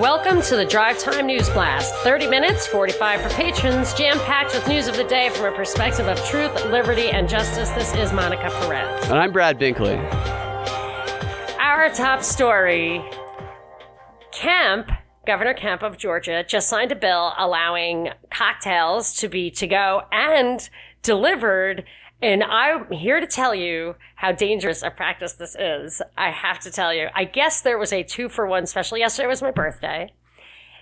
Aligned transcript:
Welcome 0.00 0.40
to 0.44 0.56
the 0.56 0.64
Drive 0.64 0.98
Time 0.98 1.26
News 1.26 1.50
Blast. 1.50 1.94
30 1.96 2.26
minutes, 2.26 2.66
45 2.66 3.20
for 3.20 3.28
patrons, 3.28 3.92
jam 3.92 4.18
packed 4.20 4.54
with 4.54 4.66
news 4.66 4.88
of 4.88 4.96
the 4.96 5.04
day 5.04 5.28
from 5.28 5.52
a 5.52 5.54
perspective 5.54 6.08
of 6.08 6.16
truth, 6.24 6.54
liberty, 6.70 7.10
and 7.10 7.28
justice. 7.28 7.68
This 7.72 7.94
is 7.94 8.10
Monica 8.10 8.48
Perez. 8.48 9.04
And 9.10 9.18
I'm 9.18 9.30
Brad 9.30 9.58
Binkley. 9.58 9.98
Our 11.58 11.90
top 11.90 12.22
story 12.22 13.04
Kemp, 14.32 14.90
Governor 15.26 15.52
Kemp 15.52 15.82
of 15.82 15.98
Georgia, 15.98 16.44
just 16.44 16.70
signed 16.70 16.92
a 16.92 16.96
bill 16.96 17.34
allowing 17.36 18.08
cocktails 18.30 19.12
to 19.16 19.28
be 19.28 19.50
to 19.50 19.66
go 19.66 20.04
and 20.10 20.70
delivered. 21.02 21.84
And 22.22 22.42
I'm 22.44 22.90
here 22.90 23.18
to 23.18 23.26
tell 23.26 23.54
you 23.54 23.96
how 24.16 24.32
dangerous 24.32 24.82
a 24.82 24.90
practice 24.90 25.32
this 25.32 25.56
is. 25.58 26.02
I 26.18 26.30
have 26.30 26.60
to 26.60 26.70
tell 26.70 26.92
you. 26.92 27.08
I 27.14 27.24
guess 27.24 27.62
there 27.62 27.78
was 27.78 27.92
a 27.92 28.02
two 28.02 28.28
for 28.28 28.46
one 28.46 28.66
special. 28.66 28.98
Yesterday 28.98 29.26
was 29.26 29.42
my 29.42 29.50
birthday. 29.50 30.12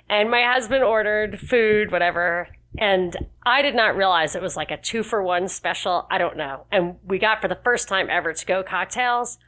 And 0.09 0.31
my 0.31 0.43
husband 0.43 0.83
ordered 0.83 1.39
food, 1.39 1.93
whatever. 1.93 2.48
And 2.77 3.17
I 3.47 3.62
did 3.62 3.75
not 3.75 3.97
realize 3.97 4.35
it 4.35 4.43
was 4.43 4.57
like 4.57 4.71
a 4.71 4.77
two 4.77 5.03
for 5.03 5.23
one 5.23 5.48
special. 5.48 6.07
I 6.11 6.19
don't 6.19 6.37
know. 6.37 6.67
And 6.73 6.97
we 7.05 7.19
got 7.19 7.41
for 7.41 7.48
the 7.48 7.61
first 7.62 7.89
time 7.89 8.09
ever 8.11 8.33
to 8.33 8.47
go 8.47 8.62
cocktails. 8.62 9.39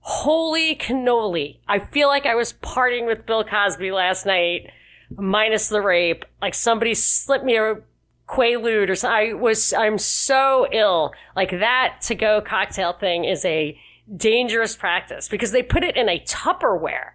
Holy 0.00 0.76
cannoli. 0.76 1.60
I 1.66 1.78
feel 1.78 2.08
like 2.08 2.26
I 2.26 2.34
was 2.34 2.52
partying 2.52 3.06
with 3.06 3.24
Bill 3.24 3.44
Cosby 3.44 3.90
last 3.90 4.26
night, 4.26 4.70
minus 5.16 5.68
the 5.68 5.80
rape. 5.80 6.26
Like 6.42 6.52
somebody 6.54 6.92
slipped 6.92 7.44
me 7.44 7.56
a 7.56 7.76
Quaalude 8.34 8.88
or 8.90 8.94
something. 8.94 9.30
I 9.30 9.32
was, 9.34 9.72
I'm 9.72 9.98
so 9.98 10.66
ill. 10.72 11.12
Like 11.36 11.50
that 11.50 11.98
to 12.02 12.14
go 12.14 12.40
cocktail 12.40 12.92
thing 12.92 13.24
is 13.24 13.44
a 13.44 13.78
dangerous 14.16 14.76
practice 14.76 15.28
because 15.28 15.52
they 15.52 15.62
put 15.62 15.84
it 15.84 15.96
in 15.96 16.08
a 16.08 16.18
Tupperware. 16.20 17.10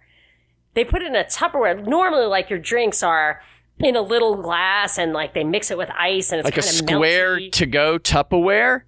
They 0.74 0.84
put 0.84 1.02
it 1.02 1.06
in 1.08 1.16
a 1.16 1.24
Tupperware. 1.24 1.86
Normally, 1.86 2.26
like 2.26 2.50
your 2.50 2.58
drinks 2.58 3.02
are 3.02 3.42
in 3.78 3.96
a 3.96 4.02
little 4.02 4.40
glass 4.42 4.98
and 4.98 5.12
like 5.12 5.34
they 5.34 5.42
mix 5.44 5.70
it 5.70 5.78
with 5.78 5.90
ice 5.98 6.32
and 6.32 6.38
it's 6.40 6.44
Like 6.44 6.56
a 6.58 6.60
kind 6.60 6.68
of 6.70 6.74
square 6.76 7.36
melty. 7.38 7.52
to 7.52 7.66
go 7.66 7.98
Tupperware? 7.98 8.82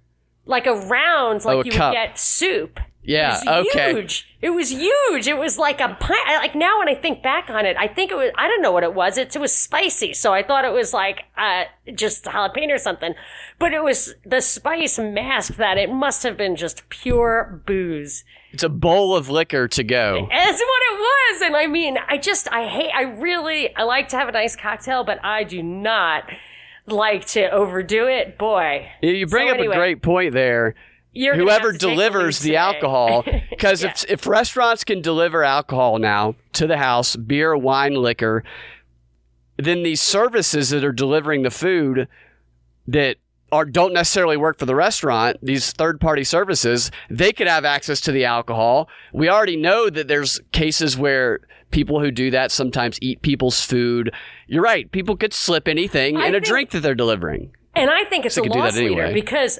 Like 0.45 0.65
a 0.67 0.73
round, 0.73 1.45
like 1.45 1.55
Oh, 1.57 1.61
a 1.61 1.65
you 1.65 1.71
cup. 1.71 1.91
would 1.91 1.95
get 1.97 2.19
soup. 2.19 2.79
Yeah, 3.05 3.37
It 3.41 3.45
was 3.49 3.67
okay. 3.75 3.91
huge. 3.91 4.37
It 4.41 4.51
was 4.51 4.71
huge. 4.71 5.27
It 5.27 5.37
was 5.37 5.57
like 5.57 5.81
a 5.81 5.89
pint. 5.99 6.25
Like 6.37 6.55
now, 6.55 6.79
when 6.79 6.87
I 6.87 6.95
think 6.95 7.21
back 7.21 7.49
on 7.49 7.65
it, 7.65 7.75
I 7.77 7.85
think 7.85 8.11
it 8.11 8.15
was. 8.15 8.31
I 8.37 8.47
don't 8.47 8.61
know 8.61 8.71
what 8.71 8.83
it 8.83 8.93
was. 8.93 9.17
It, 9.17 9.35
it 9.35 9.39
was 9.39 9.53
spicy, 9.53 10.13
so 10.13 10.33
I 10.33 10.41
thought 10.41 10.63
it 10.63 10.71
was 10.71 10.93
like 10.93 11.25
uh, 11.37 11.65
just 11.93 12.23
jalapeno 12.23 12.75
or 12.75 12.77
something. 12.77 13.13
But 13.59 13.73
it 13.73 13.83
was 13.83 14.15
the 14.25 14.39
spice 14.39 14.97
masked 14.97 15.57
that. 15.57 15.77
It 15.77 15.91
must 15.91 16.23
have 16.23 16.37
been 16.37 16.55
just 16.55 16.87
pure 16.87 17.61
booze. 17.65 18.23
It's 18.53 18.63
a 18.63 18.69
bowl 18.69 19.13
of 19.17 19.29
liquor 19.29 19.67
to 19.67 19.83
go. 19.83 20.27
That's 20.29 20.61
what 20.61 20.81
it 20.93 20.99
was. 20.99 21.41
And 21.41 21.55
I 21.57 21.67
mean, 21.67 21.97
I 22.07 22.17
just, 22.17 22.47
I 22.53 22.67
hate, 22.67 22.91
I 22.95 23.01
really, 23.01 23.75
I 23.75 23.83
like 23.83 24.07
to 24.09 24.17
have 24.17 24.29
a 24.29 24.31
nice 24.31 24.55
cocktail, 24.55 25.03
but 25.03 25.19
I 25.25 25.43
do 25.43 25.61
not 25.63 26.23
like 26.87 27.25
to 27.27 27.49
overdo 27.49 28.07
it. 28.07 28.37
Boy. 28.37 28.89
You- 29.01 29.11
You 29.13 29.27
bring 29.27 29.47
So 29.47 29.53
up 29.53 29.59
anyway, 29.59 29.75
a 29.75 29.79
great 29.79 30.01
point 30.01 30.33
there. 30.33 30.75
Whoever 31.15 31.51
have 31.51 31.61
to 31.61 31.71
take 31.73 31.79
delivers 31.79 32.39
the 32.39 32.49
today. 32.49 32.57
alcohol, 32.57 33.23
because 33.51 33.83
Yeah. 33.83 33.91
if, 33.91 34.05
if 34.09 34.27
restaurants 34.27 34.83
can 34.83 35.01
deliver 35.01 35.43
alcohol 35.43 35.99
now 35.99 36.35
to 36.53 36.65
the 36.65 36.77
house, 36.77 37.15
beer, 37.15 37.55
wine, 37.55 37.93
liquor, 37.93 38.43
then 39.57 39.83
these 39.83 40.01
services 40.01 40.71
that 40.71 40.83
are 40.83 40.91
delivering 40.91 41.43
the 41.43 41.51
food 41.51 42.07
that 42.87 43.17
are 43.53 43.63
don't 43.65 43.93
necessarily 43.93 44.35
work 44.35 44.57
for 44.59 44.65
the 44.65 44.75
restaurant, 44.75 45.37
these 45.41 45.71
third 45.71 45.99
party 46.01 46.23
services, 46.23 46.91
they 47.09 47.31
could 47.31 47.47
have 47.47 47.63
access 47.65 48.01
to 48.01 48.11
the 48.11 48.25
alcohol. 48.25 48.89
We 49.13 49.29
already 49.29 49.55
know 49.55 49.89
that 49.89 50.07
there's 50.07 50.41
cases 50.51 50.97
where 50.97 51.39
people 51.71 51.99
who 52.01 52.11
do 52.11 52.29
that 52.31 52.51
sometimes 52.51 52.97
eat 53.01 53.21
people's 53.21 53.63
food. 53.63 54.11
You're 54.47 54.63
right, 54.63 54.91
people 54.91 55.15
could 55.15 55.33
slip 55.33 55.67
anything 55.67 56.17
I 56.17 56.27
in 56.27 56.35
a 56.35 56.37
think- 56.39 56.45
drink 56.45 56.69
that 56.71 56.81
they're 56.81 56.95
delivering. 56.95 57.51
And 57.75 57.89
I 57.89 58.03
think 58.03 58.25
it's 58.25 58.35
They 58.35 58.41
a 58.41 58.45
loss 58.45 58.75
that 58.75 58.81
leader 58.83 59.01
anyway. 59.03 59.13
because 59.21 59.59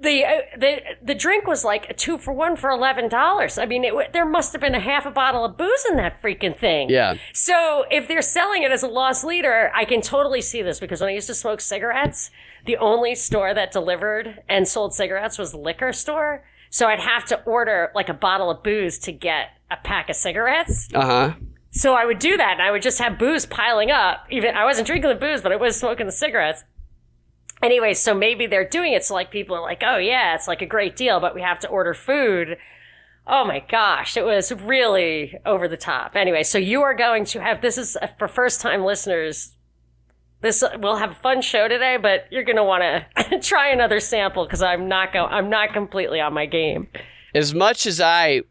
the 0.00 0.24
uh, 0.24 0.30
the 0.58 0.80
the 1.04 1.14
drink 1.14 1.46
was 1.46 1.62
like 1.64 1.88
a 1.90 1.94
two 1.94 2.16
for 2.18 2.32
one 2.32 2.56
for 2.56 2.70
eleven 2.70 3.08
dollars. 3.08 3.58
I 3.58 3.66
mean, 3.66 3.84
it, 3.84 4.12
there 4.14 4.24
must 4.24 4.52
have 4.52 4.60
been 4.60 4.74
a 4.74 4.80
half 4.80 5.04
a 5.04 5.10
bottle 5.10 5.44
of 5.44 5.56
booze 5.58 5.84
in 5.90 5.96
that 5.98 6.22
freaking 6.22 6.56
thing. 6.58 6.88
Yeah. 6.88 7.14
So 7.34 7.84
if 7.90 8.08
they're 8.08 8.22
selling 8.22 8.62
it 8.62 8.72
as 8.72 8.82
a 8.82 8.88
loss 8.88 9.22
leader, 9.24 9.70
I 9.74 9.84
can 9.84 10.00
totally 10.00 10.40
see 10.40 10.62
this 10.62 10.80
because 10.80 11.00
when 11.02 11.10
I 11.10 11.12
used 11.12 11.26
to 11.26 11.34
smoke 11.34 11.60
cigarettes, 11.60 12.30
the 12.66 12.76
only 12.76 13.14
store 13.14 13.54
that 13.54 13.72
delivered 13.72 14.42
and 14.48 14.66
sold 14.66 14.94
cigarettes 14.94 15.38
was 15.38 15.52
the 15.52 15.58
liquor 15.58 15.92
store. 15.92 16.44
So 16.70 16.86
I'd 16.86 17.00
have 17.00 17.24
to 17.26 17.42
order 17.42 17.90
like 17.94 18.08
a 18.08 18.14
bottle 18.14 18.50
of 18.50 18.62
booze 18.62 18.98
to 19.00 19.12
get 19.12 19.48
a 19.70 19.76
pack 19.76 20.08
of 20.08 20.16
cigarettes. 20.16 20.88
Uh 20.94 21.04
huh. 21.04 21.34
So 21.72 21.94
I 21.94 22.04
would 22.04 22.18
do 22.18 22.36
that 22.36 22.54
and 22.54 22.62
I 22.62 22.70
would 22.70 22.82
just 22.82 22.98
have 22.98 23.18
booze 23.18 23.46
piling 23.46 23.90
up. 23.90 24.26
Even 24.30 24.56
I 24.56 24.64
wasn't 24.64 24.86
drinking 24.86 25.10
the 25.10 25.16
booze, 25.16 25.40
but 25.40 25.52
I 25.52 25.56
was 25.56 25.78
smoking 25.78 26.06
the 26.06 26.12
cigarettes. 26.12 26.64
Anyway, 27.62 27.94
so 27.94 28.14
maybe 28.14 28.46
they're 28.46 28.68
doing 28.68 28.92
it 28.92 29.04
so 29.04 29.14
like 29.14 29.30
people 29.30 29.54
are 29.54 29.62
like, 29.62 29.82
oh 29.84 29.98
yeah, 29.98 30.34
it's 30.34 30.48
like 30.48 30.62
a 30.62 30.66
great 30.66 30.96
deal, 30.96 31.20
but 31.20 31.34
we 31.34 31.42
have 31.42 31.60
to 31.60 31.68
order 31.68 31.94
food. 31.94 32.56
Oh 33.26 33.44
my 33.44 33.60
gosh, 33.60 34.16
it 34.16 34.24
was 34.24 34.50
really 34.50 35.38
over 35.44 35.68
the 35.68 35.76
top. 35.76 36.16
Anyway, 36.16 36.42
so 36.42 36.58
you 36.58 36.82
are 36.82 36.94
going 36.94 37.24
to 37.26 37.40
have 37.40 37.60
this 37.60 37.78
is 37.78 37.96
for 38.18 38.28
first 38.28 38.60
time 38.60 38.84
listeners. 38.84 39.54
This 40.42 40.64
we'll 40.78 40.96
have 40.96 41.10
a 41.10 41.14
fun 41.14 41.42
show 41.42 41.68
today, 41.68 41.98
but 42.00 42.26
you're 42.30 42.44
going 42.44 42.56
to 42.56 42.64
want 42.64 42.82
to 43.16 43.38
try 43.40 43.68
another 43.68 44.00
sample 44.00 44.44
because 44.44 44.62
I'm 44.62 44.88
not 44.88 45.12
go 45.12 45.26
I'm 45.26 45.50
not 45.50 45.72
completely 45.72 46.20
on 46.20 46.32
my 46.32 46.46
game. 46.46 46.88
as 47.34 47.54
much 47.54 47.86
as 47.86 48.00
I 48.00 48.42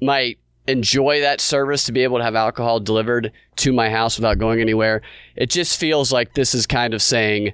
might 0.00 0.38
enjoy 0.66 1.20
that 1.20 1.40
service 1.40 1.84
to 1.84 1.92
be 1.92 2.02
able 2.02 2.18
to 2.18 2.24
have 2.24 2.34
alcohol 2.34 2.80
delivered 2.80 3.32
to 3.56 3.72
my 3.72 3.90
house 3.90 4.16
without 4.16 4.38
going 4.38 4.60
anywhere, 4.60 5.02
it 5.36 5.50
just 5.50 5.78
feels 5.78 6.12
like 6.12 6.34
this 6.34 6.54
is 6.54 6.66
kind 6.66 6.94
of 6.94 7.02
saying, 7.02 7.52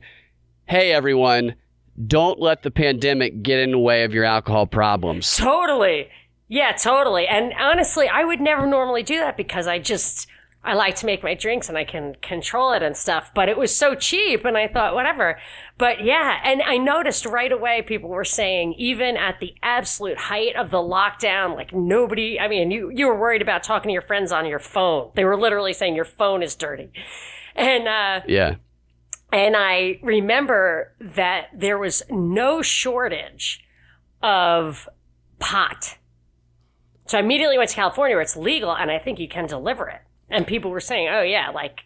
hey, 0.66 0.92
everyone, 0.92 1.54
don't 2.06 2.38
let 2.40 2.62
the 2.62 2.70
pandemic 2.70 3.42
get 3.42 3.58
in 3.58 3.70
the 3.70 3.78
way 3.78 4.04
of 4.04 4.12
your 4.12 4.24
alcohol 4.24 4.66
problems. 4.66 5.36
Totally. 5.36 6.08
Yeah, 6.48 6.72
totally. 6.72 7.26
And 7.26 7.52
honestly, 7.58 8.06
I 8.08 8.24
would 8.24 8.40
never 8.40 8.66
normally 8.66 9.02
do 9.02 9.16
that 9.18 9.36
because 9.36 9.66
I 9.66 9.78
just 9.78 10.28
I 10.66 10.74
like 10.74 10.96
to 10.96 11.06
make 11.06 11.22
my 11.22 11.34
drinks 11.34 11.68
and 11.68 11.78
I 11.78 11.84
can 11.84 12.16
control 12.20 12.72
it 12.72 12.82
and 12.82 12.96
stuff, 12.96 13.30
but 13.34 13.48
it 13.48 13.56
was 13.56 13.74
so 13.74 13.94
cheap 13.94 14.44
and 14.44 14.58
I 14.58 14.66
thought 14.66 14.94
whatever. 14.96 15.38
But 15.78 16.02
yeah, 16.02 16.40
and 16.42 16.60
I 16.60 16.76
noticed 16.76 17.24
right 17.24 17.52
away 17.52 17.82
people 17.82 18.10
were 18.10 18.24
saying 18.24 18.74
even 18.76 19.16
at 19.16 19.38
the 19.38 19.54
absolute 19.62 20.18
height 20.18 20.56
of 20.56 20.70
the 20.72 20.78
lockdown 20.78 21.54
like 21.54 21.72
nobody 21.72 22.40
I 22.40 22.48
mean, 22.48 22.72
you 22.72 22.90
you 22.92 23.06
were 23.06 23.18
worried 23.18 23.42
about 23.42 23.62
talking 23.62 23.90
to 23.90 23.92
your 23.92 24.02
friends 24.02 24.32
on 24.32 24.44
your 24.44 24.58
phone. 24.58 25.12
They 25.14 25.24
were 25.24 25.38
literally 25.38 25.72
saying 25.72 25.94
your 25.94 26.04
phone 26.04 26.42
is 26.42 26.56
dirty. 26.56 26.90
And 27.54 27.86
uh 27.86 28.22
Yeah. 28.26 28.56
and 29.32 29.54
I 29.56 30.00
remember 30.02 30.94
that 31.00 31.48
there 31.54 31.78
was 31.78 32.02
no 32.10 32.60
shortage 32.60 33.64
of 34.20 34.88
pot. 35.38 35.96
So 37.06 37.18
I 37.18 37.20
immediately 37.20 37.56
went 37.56 37.70
to 37.70 37.76
California 37.76 38.16
where 38.16 38.22
it's 38.22 38.36
legal 38.36 38.74
and 38.74 38.90
I 38.90 38.98
think 38.98 39.20
you 39.20 39.28
can 39.28 39.46
deliver 39.46 39.88
it. 39.88 40.00
And 40.30 40.46
people 40.46 40.70
were 40.70 40.80
saying, 40.80 41.08
oh, 41.08 41.22
yeah, 41.22 41.50
like 41.50 41.84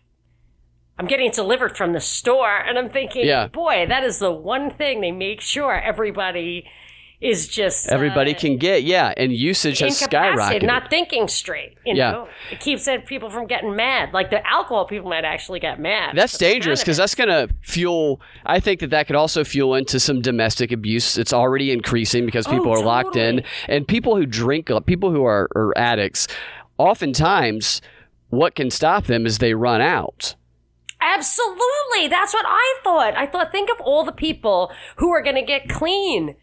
I'm 0.99 1.07
getting 1.07 1.27
it 1.29 1.35
delivered 1.35 1.77
from 1.77 1.93
the 1.93 2.01
store. 2.01 2.57
And 2.59 2.79
I'm 2.79 2.91
thinking, 2.91 3.27
Yeah. 3.27 3.49
boy, 3.49 3.87
that 3.89 4.05
is 4.05 4.19
the 4.19 4.33
one 4.33 4.71
thing 4.71 5.01
they 5.01 5.13
make 5.13 5.41
sure 5.41 5.75
everybody 5.81 6.67
is 7.23 7.49
just 7.49 7.89
Everybody 7.91 8.35
uh, 8.35 8.39
can 8.39 8.57
get, 8.57 8.83
yeah, 8.83 9.13
and 9.15 9.31
usage 9.31 9.81
has 9.81 10.01
skyrocketed. 10.01 10.63
not 10.63 10.89
thinking 10.89 11.29
straight. 11.29 11.77
You 11.85 11.95
Yeah. 11.97 12.11
know, 12.13 12.29
it 12.51 12.61
keeps 12.61 12.89
uh, 12.89 12.97
people 13.07 13.29
from 13.29 13.47
getting 13.47 13.77
mad. 13.77 14.15
Like 14.15 14.31
the 14.31 14.47
alcohol, 14.49 14.87
people 14.87 15.11
might 15.11 15.25
actually 15.27 15.61
get 15.61 15.79
mad. 15.79 16.17
That's 16.17 16.39
dangerous 16.39 16.81
because 16.81 16.97
that's 16.97 17.15
going 17.15 17.29
to 17.29 17.49
fuel. 17.61 18.23
I 18.47 18.59
think 18.59 18.81
that 18.81 18.89
that 18.91 19.07
could 19.07 19.17
also 19.17 19.45
fuel 19.45 19.75
into 19.75 20.01
some 20.01 20.23
domestic 20.23 20.73
abuse. 20.73 21.19
It's 21.19 21.35
already 21.35 21.73
increasing 21.73 22.25
because 22.25 22.47
people 22.47 22.69
Oh, 22.71 22.81
are 22.81 22.85
locked 22.85 23.17
in, 23.17 23.43
and 23.69 23.87
people 23.87 24.17
who 24.17 24.25
drink, 24.25 24.71
people 24.87 25.11
who 25.11 25.25
are, 25.25 25.47
are 25.55 25.77
addicts, 25.77 26.27
oftentimes 26.79 27.83
what 28.31 28.55
can 28.55 28.71
stop 28.71 29.05
them 29.05 29.27
is 29.27 29.39
they 29.39 29.55
run 29.55 29.81
out. 29.81 30.35
Absolutely. 31.01 32.09
That's 32.09 32.35
what 32.35 32.47
I 32.47 32.81
thought. 32.85 33.17
I 33.17 33.27
thought, 33.27 33.53
think 33.53 33.71
of 33.71 33.81
all 33.81 34.05
the 34.05 34.13
people 34.13 34.71
who 34.97 35.11
are 35.11 35.23
going 35.23 35.37
to 35.37 35.43
get 35.43 35.69
clean. 35.69 36.37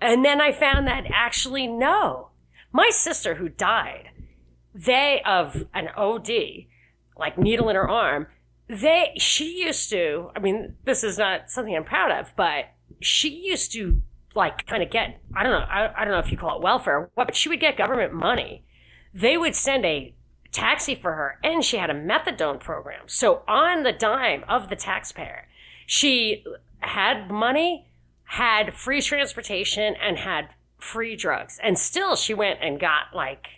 And 0.00 0.24
then 0.24 0.40
I 0.40 0.52
found 0.52 0.86
that 0.86 1.04
actually 1.12 1.66
no. 1.66 2.30
My 2.72 2.90
sister 2.90 3.36
who 3.36 3.48
died, 3.48 4.10
they 4.74 5.22
of 5.24 5.66
an 5.72 5.88
OD, 5.96 6.30
like 7.16 7.38
needle 7.38 7.68
in 7.68 7.76
her 7.76 7.88
arm, 7.88 8.26
they, 8.68 9.12
she 9.18 9.62
used 9.64 9.90
to, 9.90 10.30
I 10.34 10.40
mean, 10.40 10.74
this 10.84 11.04
is 11.04 11.18
not 11.18 11.50
something 11.50 11.76
I'm 11.76 11.84
proud 11.84 12.10
of, 12.10 12.34
but 12.36 12.70
she 13.00 13.28
used 13.28 13.72
to 13.72 14.02
like 14.34 14.66
kind 14.66 14.82
of 14.82 14.90
get, 14.90 15.20
I 15.36 15.42
don't 15.42 15.52
know, 15.52 15.66
I, 15.66 16.00
I 16.00 16.04
don't 16.04 16.12
know 16.12 16.18
if 16.18 16.32
you 16.32 16.38
call 16.38 16.56
it 16.56 16.62
welfare, 16.62 17.10
but 17.14 17.36
she 17.36 17.48
would 17.48 17.60
get 17.60 17.76
government 17.76 18.14
money. 18.14 18.64
They 19.12 19.36
would 19.36 19.54
send 19.54 19.84
a 19.84 20.14
taxi 20.54 20.94
for 20.94 21.12
her 21.12 21.38
and 21.42 21.64
she 21.64 21.76
had 21.76 21.90
a 21.90 21.94
methadone 21.94 22.60
program. 22.60 23.04
So 23.06 23.42
on 23.46 23.82
the 23.82 23.92
dime 23.92 24.44
of 24.48 24.68
the 24.68 24.76
taxpayer, 24.76 25.48
she 25.86 26.44
had 26.80 27.30
money, 27.30 27.88
had 28.24 28.74
free 28.74 29.02
transportation 29.02 29.94
and 30.00 30.18
had 30.18 30.48
free 30.78 31.16
drugs. 31.16 31.58
And 31.62 31.78
still 31.78 32.16
she 32.16 32.34
went 32.34 32.60
and 32.62 32.80
got 32.80 33.14
like 33.14 33.48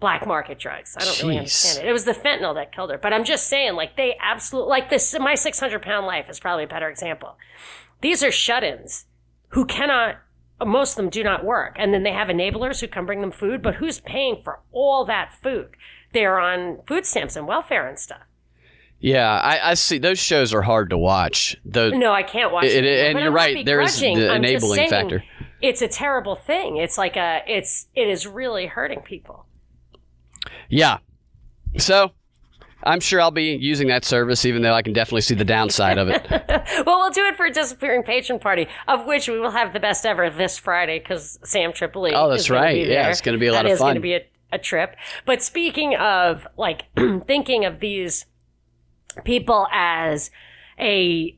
black 0.00 0.26
market 0.26 0.58
drugs. 0.58 0.96
I 0.98 1.04
don't 1.04 1.22
really 1.22 1.38
understand 1.38 1.84
it. 1.84 1.88
It 1.88 1.92
was 1.92 2.04
the 2.04 2.12
fentanyl 2.12 2.54
that 2.54 2.72
killed 2.72 2.90
her. 2.90 2.98
But 2.98 3.12
I'm 3.12 3.24
just 3.24 3.46
saying, 3.46 3.74
like, 3.74 3.96
they 3.96 4.16
absolutely, 4.18 4.70
like 4.70 4.90
this, 4.90 5.14
my 5.20 5.34
600 5.34 5.82
pound 5.82 6.06
life 6.06 6.28
is 6.28 6.40
probably 6.40 6.64
a 6.64 6.68
better 6.68 6.88
example. 6.88 7.36
These 8.00 8.22
are 8.22 8.32
shut 8.32 8.64
ins 8.64 9.04
who 9.48 9.66
cannot, 9.66 10.16
most 10.66 10.92
of 10.92 10.96
them 10.96 11.08
do 11.10 11.22
not 11.22 11.44
work. 11.44 11.76
And 11.78 11.92
then 11.94 12.02
they 12.02 12.12
have 12.12 12.28
enablers 12.28 12.80
who 12.80 12.88
come 12.88 13.06
bring 13.06 13.20
them 13.20 13.32
food, 13.32 13.62
but 13.62 13.76
who's 13.76 14.00
paying 14.00 14.40
for 14.42 14.60
all 14.72 15.04
that 15.06 15.32
food? 15.42 15.70
They're 16.12 16.38
on 16.38 16.80
food 16.86 17.06
stamps 17.06 17.36
and 17.36 17.46
welfare 17.46 17.86
and 17.86 17.98
stuff. 17.98 18.22
Yeah, 18.98 19.30
I, 19.30 19.70
I 19.70 19.74
see. 19.74 19.98
Those 19.98 20.18
shows 20.18 20.52
are 20.52 20.60
hard 20.62 20.90
to 20.90 20.98
watch. 20.98 21.56
Those, 21.64 21.94
No, 21.94 22.12
I 22.12 22.22
can't 22.22 22.52
watch 22.52 22.64
It- 22.64 22.84
and 22.84 23.14
But 23.14 23.22
you're 23.22 23.32
right, 23.32 23.64
there 23.64 23.80
is 23.80 23.98
the 23.98 24.30
I'm 24.30 24.44
enabling 24.44 24.90
factor. 24.90 25.24
It's 25.62 25.80
a 25.82 25.88
terrible 25.88 26.34
thing. 26.36 26.76
It's 26.76 26.98
like 26.98 27.16
a, 27.16 27.42
it's, 27.46 27.86
it 27.94 28.08
is 28.08 28.26
really 28.26 28.66
hurting 28.66 29.00
people. 29.00 29.46
yeah. 30.68 30.98
So, 31.78 32.12
I'm 32.82 33.00
sure 33.00 33.20
I'll 33.20 33.30
be 33.30 33.56
using 33.56 33.88
that 33.88 34.04
service, 34.04 34.44
even 34.44 34.62
though 34.62 34.74
I 34.74 34.82
can 34.82 34.92
definitely 34.92 35.20
see 35.22 35.34
the 35.34 35.44
downside 35.44 35.98
of 35.98 36.08
it. 36.08 36.26
Well, 36.86 37.00
we'll 37.00 37.10
do 37.10 37.24
it 37.26 37.36
for 37.36 37.46
a 37.46 37.52
disappearing 37.52 38.02
patron 38.04 38.38
party, 38.38 38.66
of 38.88 39.06
which 39.06 39.28
we 39.28 39.38
will 39.38 39.50
have 39.50 39.72
the 39.72 39.80
best 39.80 40.06
ever 40.06 40.30
this 40.30 40.56
Friday 40.56 40.98
because 40.98 41.38
Sam 41.44 41.72
Tripoli. 41.72 42.12
Oh, 42.14 42.30
that's 42.30 42.48
right. 42.48 42.76
Yeah, 42.76 43.02
there. 43.02 43.10
it's 43.10 43.20
gonna 43.20 43.38
be 43.38 43.48
a 43.48 43.52
lot 43.52 43.64
That 43.64 43.66
of 43.66 43.72
is 43.72 43.80
going 43.80 43.94
to 43.96 44.00
be 44.00 44.14
a, 44.14 44.24
a 44.52 44.58
trip. 44.58 44.96
But 45.26 45.42
speaking 45.42 45.96
of 45.96 46.46
like 46.56 46.84
thinking 47.26 47.64
of 47.64 47.80
these 47.80 48.26
people 49.24 49.66
as 49.72 50.30
a 50.78 51.36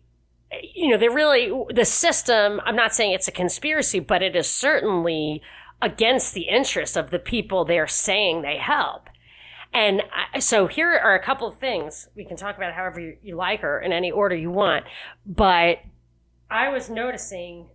you 0.75 0.89
know, 0.91 0.99
they're 0.99 1.11
really 1.11 1.51
the 1.71 1.85
system. 1.85 2.61
I'm 2.65 2.77
not 2.77 2.95
saying 2.95 3.13
it's 3.13 3.29
a 3.29 3.33
conspiracy, 3.33 4.01
but 4.01 4.23
it 4.23 4.37
is 4.37 4.49
certainly 4.49 5.43
against 5.81 6.35
the 6.35 6.43
interest 6.43 6.97
of 6.97 7.11
the 7.11 7.19
people 7.19 7.65
they're 7.65 7.87
saying 7.87 8.43
they 8.43 8.59
help. 8.59 9.09
And 9.73 10.03
I, 10.35 10.39
so 10.39 10.67
here 10.67 10.93
are 10.93 11.15
a 11.15 11.23
couple 11.23 11.49
of 11.49 11.59
things 11.59 12.09
we 12.15 12.25
can 12.25 12.37
talk 12.37 12.57
about 12.57 12.75
however 12.75 13.01
you, 13.01 13.17
you 13.23 13.37
like 13.37 13.65
or 13.65 13.79
in 13.79 13.93
any 13.93 14.11
order 14.11 14.37
you 14.37 14.51
want. 14.51 14.85
But 15.25 15.79
I 16.51 16.69
was 16.69 16.91
noticing. 16.91 17.69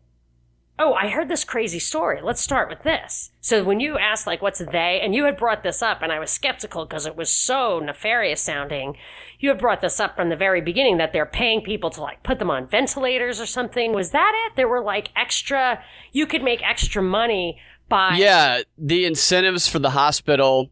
Oh, 0.79 0.93
I 0.93 1.07
heard 1.07 1.27
this 1.27 1.43
crazy 1.43 1.79
story. 1.79 2.19
Let's 2.21 2.39
start 2.39 2.69
with 2.69 2.83
this. 2.83 3.31
So 3.41 3.63
when 3.63 3.79
you 3.79 3.97
asked 3.97 4.27
like 4.27 4.43
what's 4.43 4.59
they 4.59 5.01
and 5.01 5.15
you 5.15 5.23
had 5.23 5.35
brought 5.35 5.63
this 5.63 5.81
up 5.81 6.03
and 6.03 6.11
I 6.11 6.19
was 6.19 6.29
skeptical 6.29 6.85
because 6.85 7.07
it 7.07 7.15
was 7.15 7.33
so 7.33 7.79
nefarious 7.79 8.41
sounding. 8.41 8.95
You 9.39 9.49
had 9.49 9.57
brought 9.57 9.81
this 9.81 9.99
up 9.99 10.15
from 10.15 10.29
the 10.29 10.35
very 10.35 10.61
beginning 10.61 10.97
that 10.97 11.13
they're 11.13 11.25
paying 11.25 11.61
people 11.61 11.89
to 11.89 12.01
like 12.01 12.21
put 12.21 12.37
them 12.37 12.51
on 12.51 12.67
ventilators 12.67 13.41
or 13.41 13.47
something. 13.47 13.91
Was 13.91 14.11
that 14.11 14.33
it? 14.45 14.55
There 14.55 14.67
were 14.67 14.83
like 14.83 15.09
extra 15.15 15.83
you 16.11 16.27
could 16.27 16.43
make 16.43 16.61
extra 16.63 17.01
money 17.01 17.59
by 17.89 18.17
yeah, 18.17 18.61
the 18.77 19.05
incentives 19.05 19.67
for 19.67 19.79
the 19.79 19.91
hospital 19.91 20.69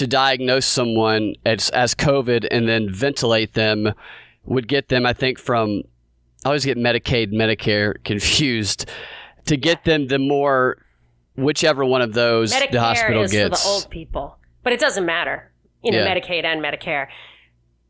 to 0.00 0.06
diagnose 0.06 0.64
someone 0.64 1.34
as, 1.44 1.68
as 1.70 1.94
COVID 1.94 2.48
and 2.50 2.66
then 2.66 2.90
ventilate 2.90 3.52
them 3.52 3.92
would 4.46 4.66
get 4.66 4.88
them, 4.88 5.04
I 5.04 5.12
think, 5.12 5.38
from 5.38 5.82
I 6.42 6.48
always 6.48 6.64
get 6.64 6.78
Medicaid, 6.78 7.32
Medicare 7.34 8.02
confused. 8.02 8.88
To 9.44 9.58
get 9.58 9.84
them 9.84 10.06
the 10.06 10.18
more 10.18 10.78
whichever 11.36 11.84
one 11.84 12.00
of 12.00 12.14
those 12.14 12.50
Medicare 12.54 12.70
the 12.72 12.80
hospital 12.80 13.22
is 13.24 13.32
gets. 13.32 13.62
for 13.62 13.68
the 13.68 13.72
old 13.74 13.90
people, 13.90 14.38
but 14.62 14.72
it 14.72 14.80
doesn't 14.80 15.04
matter. 15.04 15.50
You 15.82 15.92
know, 15.92 15.98
Yeah. 15.98 16.14
Medicaid 16.14 16.44
and 16.44 16.62
Medicare 16.62 17.08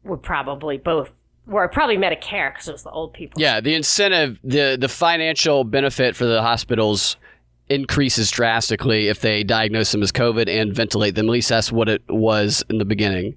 would 0.03 0.23
probably 0.23 0.79
both, 0.79 1.13
were 1.47 1.69
probably 1.69 1.97
Medicare 1.97 2.53
because 2.53 2.67
it 2.67 2.73
was 2.73 2.83
the 2.83 2.91
old 2.91 3.13
people. 3.13 3.41
Yeah, 3.41 3.61
the 3.61 3.75
incentive, 3.75 4.41
the 4.43 4.77
the 4.81 4.89
financial 4.89 5.63
benefit 5.63 6.17
for 6.17 6.25
the 6.25 6.43
hospitals 6.43 7.17
increases 7.71 8.31
drastically 8.31 9.09
if 9.09 9.21
they 9.21 9.45
diagnose 9.45 9.93
them 9.93 10.03
as 10.03 10.13
COVID 10.13 10.49
and 10.49 10.75
ventilate 10.75 11.15
them. 11.15 11.27
At 11.27 11.33
least 11.33 11.49
that's 11.49 11.73
what 11.73 11.89
it 11.89 12.03
was 12.09 12.63
in 12.69 12.77
the 12.79 12.85
beginning. 12.85 13.37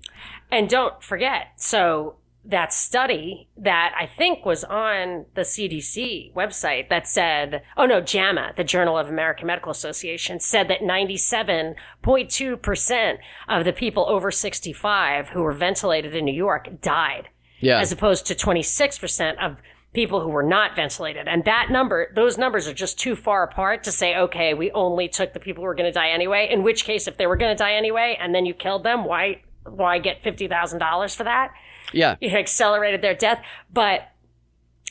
And 0.52 0.68
don't 0.68 1.02
forget, 1.02 1.54
so 1.56 2.18
that 2.46 2.74
study 2.74 3.48
that 3.56 3.94
I 3.98 4.06
think 4.06 4.46
was 4.46 4.66
on 4.66 5.26
the 5.34 5.42
CDC 5.42 6.34
website 6.34 6.90
that 6.90 7.08
said, 7.08 7.64
oh 7.78 7.86
no, 7.86 8.02
JAMA, 8.02 8.56
the 8.58 8.66
Journal 8.66 8.98
of 8.98 9.08
American 9.08 9.48
Medical 9.48 9.72
Association, 9.72 10.42
said 10.42 10.68
that 10.68 10.82
97.2% 10.82 13.18
of 13.48 13.64
the 13.64 13.72
people 13.72 14.06
over 14.10 14.30
65 14.30 15.30
who 15.30 15.42
were 15.42 15.54
ventilated 15.54 16.14
in 16.14 16.26
New 16.26 16.34
York 16.34 16.82
died. 16.82 17.30
Yeah, 17.60 17.80
as 17.80 17.94
opposed 17.94 18.26
to 18.26 18.36
26% 18.36 19.42
of 19.42 19.56
people 19.94 20.22
who 20.22 20.30
were 20.30 20.44
not 20.44 20.76
ventilated. 20.76 21.28
And 21.28 21.46
that 21.46 21.70
number, 21.70 22.12
those 22.16 22.38
numbers 22.38 22.68
are 22.68 22.74
just 22.74 23.00
too 23.00 23.16
far 23.16 23.44
apart 23.44 23.84
to 23.84 23.92
say, 23.92 24.16
okay, 24.16 24.54
we 24.54 24.72
only 24.72 25.08
took 25.08 25.34
the 25.34 25.40
people 25.40 25.62
who 25.62 25.68
were 25.68 25.76
going 25.76 25.92
to 25.92 25.94
die 25.94 26.10
anyway. 26.10 26.48
In 26.50 26.64
which 26.64 26.84
case, 26.84 27.08
if 27.08 27.18
they 27.18 27.28
were 27.28 27.36
going 27.38 27.56
to 27.56 27.64
die 27.64 27.74
anyway 27.74 28.18
and 28.20 28.34
then 28.34 28.46
you 28.46 28.54
killed 28.56 28.84
them, 28.84 29.06
why, 29.06 29.44
why 29.66 30.00
get 30.00 30.24
$50,000 30.24 31.16
for 31.16 31.24
that? 31.24 31.54
yeah, 31.94 32.16
It 32.22 32.34
accelerated 32.34 33.02
their 33.02 33.14
death. 33.14 33.44
But 33.72 34.10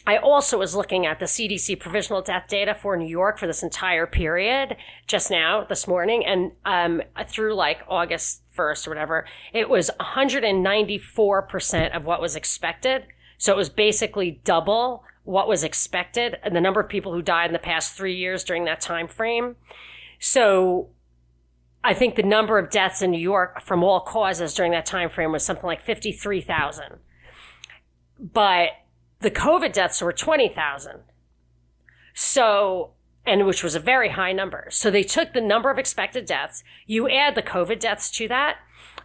I 0.06 0.16
also 0.18 0.58
was 0.58 0.74
looking 0.74 1.06
at 1.06 1.18
the 1.18 1.26
CDC 1.26 1.78
provisional 1.80 2.22
death 2.22 2.46
data 2.48 2.74
for 2.74 2.96
New 2.96 3.06
York 3.06 3.38
for 3.38 3.46
this 3.46 3.62
entire 3.62 4.06
period 4.06 4.76
just 5.06 5.30
now, 5.30 5.64
this 5.64 5.86
morning, 5.86 6.26
and 6.26 6.52
um, 6.64 7.02
through 7.28 7.54
like 7.54 7.82
August 7.88 8.42
1st 8.56 8.86
or 8.86 8.90
whatever, 8.90 9.26
it 9.52 9.68
was 9.68 9.90
194% 10.00 11.96
of 11.96 12.04
what 12.04 12.20
was 12.20 12.34
expected. 12.34 13.06
So 13.42 13.52
it 13.52 13.56
was 13.56 13.70
basically 13.70 14.40
double 14.44 15.02
what 15.24 15.48
was 15.48 15.64
expected 15.64 16.38
and 16.44 16.54
the 16.54 16.60
number 16.60 16.78
of 16.78 16.88
people 16.88 17.12
who 17.12 17.22
died 17.22 17.46
in 17.46 17.52
the 17.52 17.58
past 17.58 17.96
three 17.96 18.14
years 18.14 18.44
during 18.44 18.66
that 18.66 18.80
time 18.80 19.08
frame. 19.08 19.56
So 20.20 20.90
I 21.82 21.92
think 21.92 22.14
the 22.14 22.22
number 22.22 22.56
of 22.56 22.70
deaths 22.70 23.02
in 23.02 23.10
New 23.10 23.18
York 23.18 23.60
from 23.60 23.82
all 23.82 23.98
causes 23.98 24.54
during 24.54 24.70
that 24.70 24.86
time 24.86 25.10
frame 25.10 25.32
was 25.32 25.44
something 25.44 25.66
like 25.66 25.80
53,000. 25.80 27.00
But 28.20 28.68
the 29.18 29.30
COVID 29.32 29.72
deaths 29.72 30.00
were 30.00 30.12
20,000. 30.12 31.00
So, 32.14 32.92
and 33.26 33.44
which 33.44 33.64
was 33.64 33.74
a 33.74 33.80
very 33.80 34.10
high 34.10 34.32
number. 34.32 34.68
So 34.70 34.88
they 34.88 35.02
took 35.02 35.32
the 35.32 35.40
number 35.40 35.68
of 35.68 35.80
expected 35.80 36.26
deaths, 36.26 36.62
you 36.86 37.10
add 37.10 37.34
the 37.34 37.42
COVID 37.42 37.80
deaths 37.80 38.08
to 38.18 38.28
that, 38.28 38.58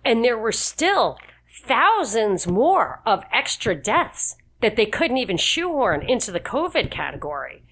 and 0.05 0.23
there 0.23 0.37
were 0.37 0.51
still 0.51 1.17
thousands 1.65 2.47
more 2.47 3.01
of 3.05 3.23
extra 3.31 3.75
deaths 3.75 4.35
that 4.61 4.75
they 4.75 4.85
couldn't 4.85 5.17
even 5.17 5.37
shoehorn 5.37 6.01
into 6.01 6.31
the 6.31 6.39
COVID 6.39 6.89
category 6.89 7.63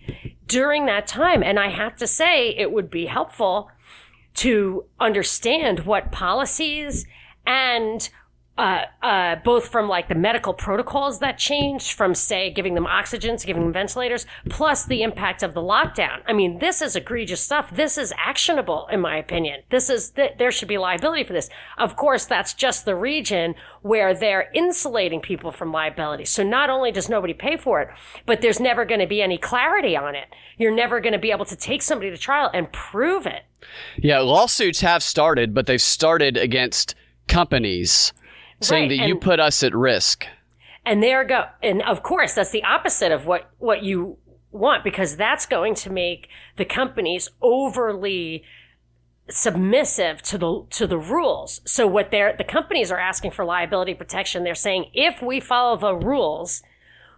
during 0.47 0.85
that 0.85 1.07
time. 1.07 1.41
And 1.41 1.59
I 1.59 1.69
have 1.69 1.97
to 1.97 2.07
say, 2.07 2.49
it 2.49 2.71
would 2.71 2.89
be 2.89 3.07
helpful 3.07 3.69
to 4.35 4.85
understand 4.99 5.85
what 5.85 6.11
policies 6.11 7.07
and 7.45 8.09
uh, 8.57 8.83
uh, 9.01 9.35
both 9.43 9.67
from 9.67 9.89
like 9.89 10.07
the 10.07 10.15
medical 10.15 10.53
protocols 10.53 11.19
that 11.19 11.37
changed 11.37 11.91
from 11.91 12.15
say 12.15 12.49
giving 12.49 12.73
them 12.73 12.87
oxygen 12.87 13.35
to 13.35 13.45
giving 13.45 13.63
them 13.63 13.73
ventilators 13.73 14.25
plus 14.49 14.85
the 14.85 15.03
impact 15.03 15.43
of 15.43 15.53
the 15.53 15.61
lockdown. 15.61 16.21
I 16.25 16.31
mean 16.31 16.59
this 16.59 16.81
is 16.81 16.95
egregious 16.95 17.41
stuff. 17.41 17.75
This 17.75 17.97
is 17.97 18.13
actionable 18.17 18.87
in 18.89 19.01
my 19.01 19.17
opinion. 19.17 19.61
This 19.69 19.89
is 19.89 20.11
th- 20.11 20.35
there 20.37 20.51
should 20.51 20.69
be 20.69 20.77
liability 20.77 21.25
for 21.25 21.33
this. 21.33 21.49
Of 21.77 21.97
course 21.97 22.25
that's 22.25 22.53
just 22.53 22.85
the 22.85 22.95
region 22.95 23.55
where 23.81 24.13
they're 24.13 24.49
insulating 24.53 25.19
people 25.19 25.51
from 25.51 25.73
liability. 25.73 26.23
So 26.23 26.41
not 26.41 26.69
only 26.69 26.93
does 26.93 27.09
nobody 27.09 27.33
pay 27.33 27.57
for 27.57 27.81
it 27.81 27.89
but 28.25 28.39
there's 28.39 28.61
never 28.61 28.85
going 28.85 29.01
to 29.01 29.07
be 29.07 29.21
any 29.21 29.37
clarity 29.37 29.97
on 29.97 30.15
it. 30.15 30.29
You're 30.57 30.73
never 30.73 31.01
going 31.01 31.13
to 31.13 31.19
be 31.19 31.31
able 31.31 31.45
to 31.45 31.57
take 31.57 31.81
somebody 31.81 32.09
to 32.09 32.17
trial 32.17 32.49
and 32.53 32.71
prove 32.71 33.25
it. 33.25 33.43
Yeah. 33.97 34.19
Lawsuits 34.19 34.79
have 34.79 35.03
started, 35.03 35.53
but 35.53 35.65
they've 35.65 35.81
started 35.81 36.37
against 36.37 36.95
companies 37.27 38.13
saying 38.61 38.89
Right, 38.89 38.99
that 38.99 39.07
you 39.07 39.15
put 39.17 39.39
us 39.39 39.63
at 39.63 39.73
risk. 39.75 40.25
and 40.85 41.01
there 41.03 41.23
go 41.23 41.45
and 41.63 41.81
of 41.83 42.03
course 42.03 42.33
that's 42.35 42.51
the 42.51 42.63
opposite 42.63 43.11
of 43.11 43.25
what 43.25 43.49
what 43.59 43.83
you 43.83 44.17
want 44.51 44.83
because 44.83 45.17
that's 45.17 45.45
going 45.45 45.75
to 45.75 45.89
make 45.89 46.29
the 46.57 46.65
companies 46.65 47.29
overly 47.41 48.43
submissive 49.29 50.21
to 50.21 50.37
the 50.37 50.65
to 50.69 50.85
the 50.87 50.97
rules. 50.97 51.59
So 51.65 51.87
what 51.87 52.11
they're 52.11 52.35
the 52.37 52.43
companies 52.43 52.91
are 52.91 52.99
asking 52.99 53.31
for 53.31 53.43
liability 53.43 53.93
protection. 53.95 54.43
They're 54.43 54.55
saying 54.55 54.91
if 54.93 55.21
we 55.21 55.39
follow 55.39 55.75
the 55.77 55.95
rules 55.95 56.61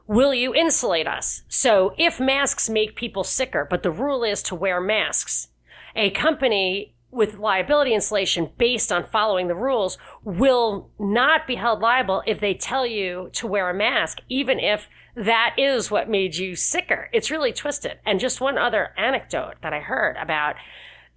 will 0.07 0.33
you 0.33 0.55
insulate 0.55 1.05
us? 1.05 1.43
So 1.49 1.93
if 1.97 2.17
masks 2.17 2.69
make 2.69 2.95
people 2.95 3.25
sicker 3.25 3.67
but 3.69 3.83
the 3.83 3.91
rule 3.91 4.23
is 4.23 4.41
to 4.43 4.55
wear 4.55 4.79
masks 4.79 5.49
a 5.97 6.09
company 6.11 6.93
with 7.11 7.39
liability 7.39 7.93
insulation 7.93 8.51
based 8.57 8.89
on 8.91 9.03
following 9.03 9.47
the 9.47 9.55
rules 9.55 9.97
will 10.27 10.89
not 10.99 11.47
be 11.47 11.55
held 11.55 11.79
liable 11.79 12.21
if 12.27 12.41
they 12.41 12.53
tell 12.53 12.85
you 12.85 13.29
to 13.31 13.47
wear 13.47 13.69
a 13.69 13.73
mask, 13.73 14.19
even 14.27 14.59
if 14.59 14.89
that 15.15 15.55
is 15.57 15.89
what 15.89 16.09
made 16.09 16.35
you 16.35 16.53
sicker. 16.53 17.09
It's 17.13 17.31
really 17.31 17.53
twisted. 17.53 17.99
And 18.05 18.19
just 18.19 18.41
one 18.41 18.57
other 18.57 18.89
anecdote 18.97 19.53
that 19.63 19.71
I 19.71 19.79
heard 19.79 20.17
about 20.17 20.57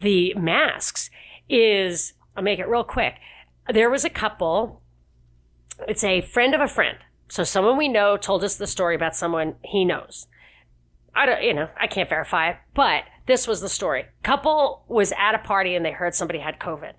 the 0.00 0.32
masks 0.34 1.10
is 1.48 2.12
I'll 2.36 2.44
make 2.44 2.60
it 2.60 2.68
real 2.68 2.84
quick. 2.84 3.16
There 3.68 3.90
was 3.90 4.04
a 4.04 4.10
couple, 4.10 4.80
it's 5.88 6.04
a 6.04 6.20
friend 6.20 6.54
of 6.54 6.60
a 6.60 6.68
friend. 6.68 6.98
So 7.26 7.42
someone 7.42 7.76
we 7.76 7.88
know 7.88 8.16
told 8.16 8.44
us 8.44 8.54
the 8.54 8.68
story 8.68 8.94
about 8.94 9.16
someone 9.16 9.56
he 9.64 9.84
knows. 9.84 10.28
I 11.16 11.26
don't, 11.26 11.42
you 11.42 11.52
know, 11.52 11.68
I 11.76 11.88
can't 11.88 12.08
verify 12.08 12.50
it, 12.50 12.58
but 12.74 13.02
this 13.26 13.48
was 13.48 13.60
the 13.60 13.68
story. 13.68 14.04
Couple 14.22 14.84
was 14.86 15.12
at 15.18 15.34
a 15.34 15.38
party 15.38 15.74
and 15.74 15.84
they 15.84 15.90
heard 15.90 16.14
somebody 16.14 16.38
had 16.38 16.60
COVID. 16.60 16.92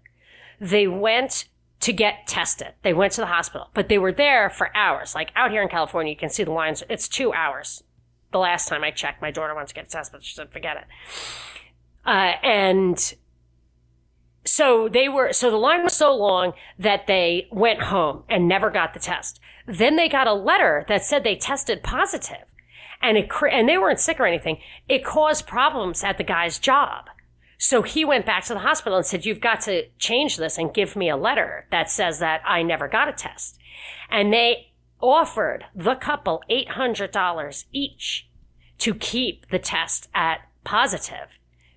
They 0.60 0.90
went 0.90 1.46
to 1.82 1.92
get 1.92 2.28
tested. 2.28 2.74
They 2.84 2.94
went 2.94 3.14
to 3.14 3.22
the 3.22 3.28
hospital, 3.28 3.70
but 3.74 3.90
they 3.90 3.98
were 3.98 4.12
there 4.12 4.50
for 4.50 4.76
hours. 4.76 5.14
Like 5.16 5.32
out 5.36 5.52
here 5.52 5.62
in 5.62 5.70
California, 5.70 6.12
you 6.12 6.18
can 6.18 6.30
see 6.30 6.44
the 6.44 6.52
lines. 6.52 6.84
It's 6.90 7.08
two 7.08 7.34
hours. 7.34 7.84
The 8.32 8.38
last 8.38 8.68
time 8.68 8.84
I 8.84 8.92
checked, 8.92 9.22
my 9.22 9.32
daughter 9.32 9.54
wanted 9.54 9.70
to 9.70 9.74
get 9.74 9.90
tested, 9.90 10.14
but 10.14 10.24
she 10.24 10.34
said, 10.34 10.52
forget 10.52 10.78
it. 10.78 10.84
Uh, 12.06 12.34
and 12.44 13.14
so 14.46 14.88
they 14.88 15.10
were, 15.10 15.34
so 15.34 15.52
the 15.52 15.58
line 15.58 15.84
was 15.84 15.94
so 15.94 16.16
long 16.16 16.54
that 16.80 17.08
they 17.08 17.48
went 17.52 17.84
home 17.84 18.24
and 18.30 18.48
never 18.48 18.70
got 18.70 18.94
the 18.94 19.00
test. 19.00 19.40
Then 19.68 19.96
they 19.96 20.08
got 20.08 20.28
a 20.28 20.34
letter 20.34 20.86
that 20.88 21.04
said 21.04 21.24
they 21.24 21.36
tested 21.36 21.84
positive 21.84 22.46
and 23.02 23.18
it, 23.18 23.30
and 23.52 23.68
they 23.68 23.78
weren't 23.78 24.00
sick 24.00 24.20
or 24.20 24.26
anything. 24.26 24.60
It 24.88 25.04
caused 25.04 25.48
problems 25.48 26.04
at 26.04 26.18
the 26.18 26.24
guy's 26.24 26.60
job. 26.60 27.10
So 27.64 27.84
he 27.84 28.04
went 28.04 28.26
back 28.26 28.44
to 28.46 28.56
the 28.56 28.62
hospital 28.62 28.98
and 28.98 29.06
said, 29.06 29.24
you've 29.24 29.40
got 29.40 29.62
to 29.62 29.86
change 30.00 30.38
this 30.38 30.58
and 30.58 30.74
give 30.74 30.96
me 30.96 31.10
a 31.10 31.16
letter 31.16 31.68
that 31.70 31.92
says 31.92 32.18
that 32.18 32.42
I 32.44 32.64
never 32.64 32.88
got 32.88 33.08
a 33.08 33.14
test. 33.14 33.60
And 34.10 34.34
they 34.34 34.72
offered 35.00 35.66
the 35.76 35.94
couple 35.94 36.42
$800 36.50 37.66
each 37.72 38.28
to 38.80 38.96
keep 38.96 39.48
the 39.50 39.60
test 39.60 40.10
at 40.16 40.40
positive 40.64 41.28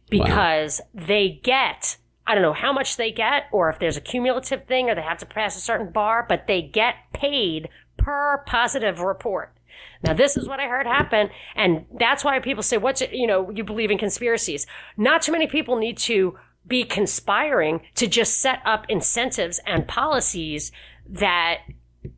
because 0.08 0.80
wow. 0.94 1.04
they 1.06 1.28
get, 1.44 1.98
I 2.26 2.32
don't 2.32 2.40
know 2.40 2.54
how 2.54 2.72
much 2.72 2.96
they 2.96 3.12
get 3.12 3.44
or 3.52 3.68
if 3.68 3.78
there's 3.78 3.98
a 3.98 4.00
cumulative 4.00 4.64
thing 4.64 4.88
or 4.88 4.94
they 4.94 5.02
have 5.02 5.18
to 5.18 5.26
pass 5.26 5.54
a 5.54 5.60
certain 5.60 5.90
bar, 5.90 6.24
but 6.26 6.46
they 6.46 6.62
get 6.62 6.94
paid 7.12 7.68
per 7.98 8.42
positive 8.46 9.00
report. 9.00 9.52
Now, 10.02 10.12
this 10.12 10.36
is 10.36 10.48
what 10.48 10.60
I 10.60 10.68
heard 10.68 10.86
happen. 10.86 11.30
And 11.54 11.86
that's 11.98 12.24
why 12.24 12.38
people 12.40 12.62
say, 12.62 12.76
what's 12.76 13.00
it, 13.00 13.12
you 13.12 13.26
know, 13.26 13.50
you 13.50 13.64
believe 13.64 13.90
in 13.90 13.98
conspiracies. 13.98 14.66
Not 14.96 15.22
too 15.22 15.32
many 15.32 15.46
people 15.46 15.76
need 15.76 15.98
to 15.98 16.38
be 16.66 16.84
conspiring 16.84 17.82
to 17.94 18.06
just 18.06 18.38
set 18.38 18.60
up 18.64 18.86
incentives 18.88 19.60
and 19.66 19.86
policies 19.86 20.72
that 21.08 21.58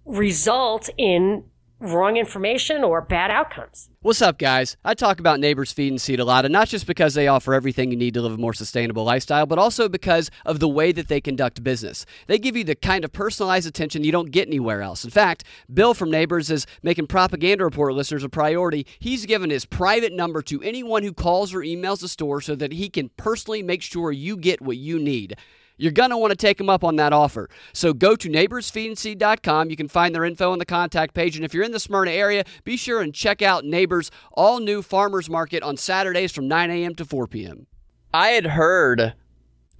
result 0.04 0.88
in 0.96 1.44
wrong 1.78 2.16
information 2.16 2.82
or 2.82 3.02
bad 3.02 3.30
outcomes. 3.30 3.90
What's 4.00 4.22
up, 4.22 4.38
guys? 4.38 4.76
I 4.84 4.94
talk 4.94 5.20
about 5.20 5.40
Neighbors 5.40 5.72
Feed 5.72 5.92
and 5.92 6.00
Seed 6.00 6.20
a 6.20 6.24
lot, 6.24 6.44
and 6.44 6.52
not 6.52 6.68
just 6.68 6.86
because 6.86 7.14
they 7.14 7.28
offer 7.28 7.52
everything 7.52 7.90
you 7.90 7.96
need 7.96 8.14
to 8.14 8.22
live 8.22 8.32
a 8.32 8.38
more 8.38 8.54
sustainable 8.54 9.04
lifestyle, 9.04 9.46
but 9.46 9.58
also 9.58 9.88
because 9.88 10.30
of 10.46 10.58
the 10.58 10.68
way 10.68 10.92
that 10.92 11.08
they 11.08 11.20
conduct 11.20 11.62
business. 11.62 12.06
They 12.28 12.38
give 12.38 12.56
you 12.56 12.64
the 12.64 12.74
kind 12.74 13.04
of 13.04 13.12
personalized 13.12 13.66
attention 13.66 14.04
you 14.04 14.12
don't 14.12 14.30
get 14.30 14.48
anywhere 14.48 14.80
else. 14.80 15.04
In 15.04 15.10
fact, 15.10 15.44
Bill 15.72 15.92
from 15.92 16.10
Neighbors 16.10 16.50
is 16.50 16.66
making 16.82 17.08
propaganda 17.08 17.64
report 17.64 17.94
listeners 17.94 18.24
a 18.24 18.28
priority. 18.28 18.86
He's 18.98 19.26
given 19.26 19.50
his 19.50 19.66
private 19.66 20.12
number 20.12 20.40
to 20.42 20.62
anyone 20.62 21.02
who 21.02 21.12
calls 21.12 21.52
or 21.52 21.60
emails 21.60 22.00
the 22.00 22.08
store 22.08 22.40
so 22.40 22.54
that 22.54 22.72
he 22.72 22.88
can 22.88 23.10
personally 23.16 23.62
make 23.62 23.82
sure 23.82 24.12
you 24.12 24.36
get 24.36 24.62
what 24.62 24.78
you 24.78 24.98
need. 24.98 25.36
You're 25.76 25.92
going 25.92 26.10
to 26.10 26.18
want 26.18 26.30
to 26.30 26.36
take 26.36 26.58
them 26.58 26.70
up 26.70 26.84
on 26.84 26.96
that 26.96 27.12
offer. 27.12 27.48
So 27.72 27.92
go 27.92 28.16
to 28.16 28.28
neighborsfeedandseed.com. 28.28 29.70
You 29.70 29.76
can 29.76 29.88
find 29.88 30.14
their 30.14 30.24
info 30.24 30.52
on 30.52 30.58
the 30.58 30.64
contact 30.64 31.14
page. 31.14 31.36
And 31.36 31.44
if 31.44 31.52
you're 31.52 31.64
in 31.64 31.72
the 31.72 31.80
Smyrna 31.80 32.10
area, 32.10 32.44
be 32.64 32.76
sure 32.76 33.00
and 33.00 33.14
check 33.14 33.42
out 33.42 33.64
Neighbors 33.64 34.10
all 34.32 34.60
new 34.60 34.82
farmers 34.82 35.28
market 35.28 35.62
on 35.62 35.76
Saturdays 35.76 36.32
from 36.32 36.48
9 36.48 36.70
a.m. 36.70 36.94
to 36.94 37.04
4 37.04 37.26
p.m. 37.26 37.66
I 38.14 38.28
had 38.28 38.46
heard 38.46 39.14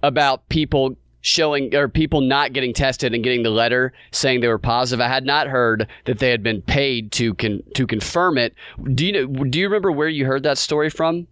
about 0.03 0.47
people 0.49 0.95
showing 1.21 1.75
or 1.75 1.89
people 1.89 2.21
not 2.21 2.53
getting 2.53 2.73
tested 2.73 3.13
and 3.13 3.23
getting 3.23 3.43
the 3.43 3.49
letter 3.49 3.91
saying 4.11 4.41
they 4.41 4.47
were 4.47 4.59
positive. 4.59 5.01
I 5.01 5.07
had 5.07 5.25
not 5.25 5.47
heard 5.47 5.87
that 6.05 6.19
they 6.19 6.29
had 6.29 6.43
been 6.43 6.61
paid 6.61 7.11
to 7.13 7.33
con- 7.33 7.63
to 7.73 7.87
confirm 7.87 8.37
it. 8.37 8.53
Do 8.93 9.05
you 9.05 9.11
know, 9.11 9.43
do 9.43 9.59
you 9.59 9.65
remember 9.65 9.91
where 9.91 10.07
you 10.07 10.25
heard 10.25 10.43
that 10.43 10.57
story 10.57 10.89
from? 10.89 11.27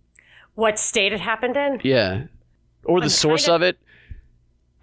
What 0.55 0.79
state 0.79 1.13
it 1.13 1.22
happened 1.22 1.55
in? 1.55 1.81
Yeah. 1.84 2.24
Or 2.84 3.00
the 3.00 3.05
I'm 3.05 3.10
source 3.10 3.48
of 3.48 3.62
it? 3.62 3.77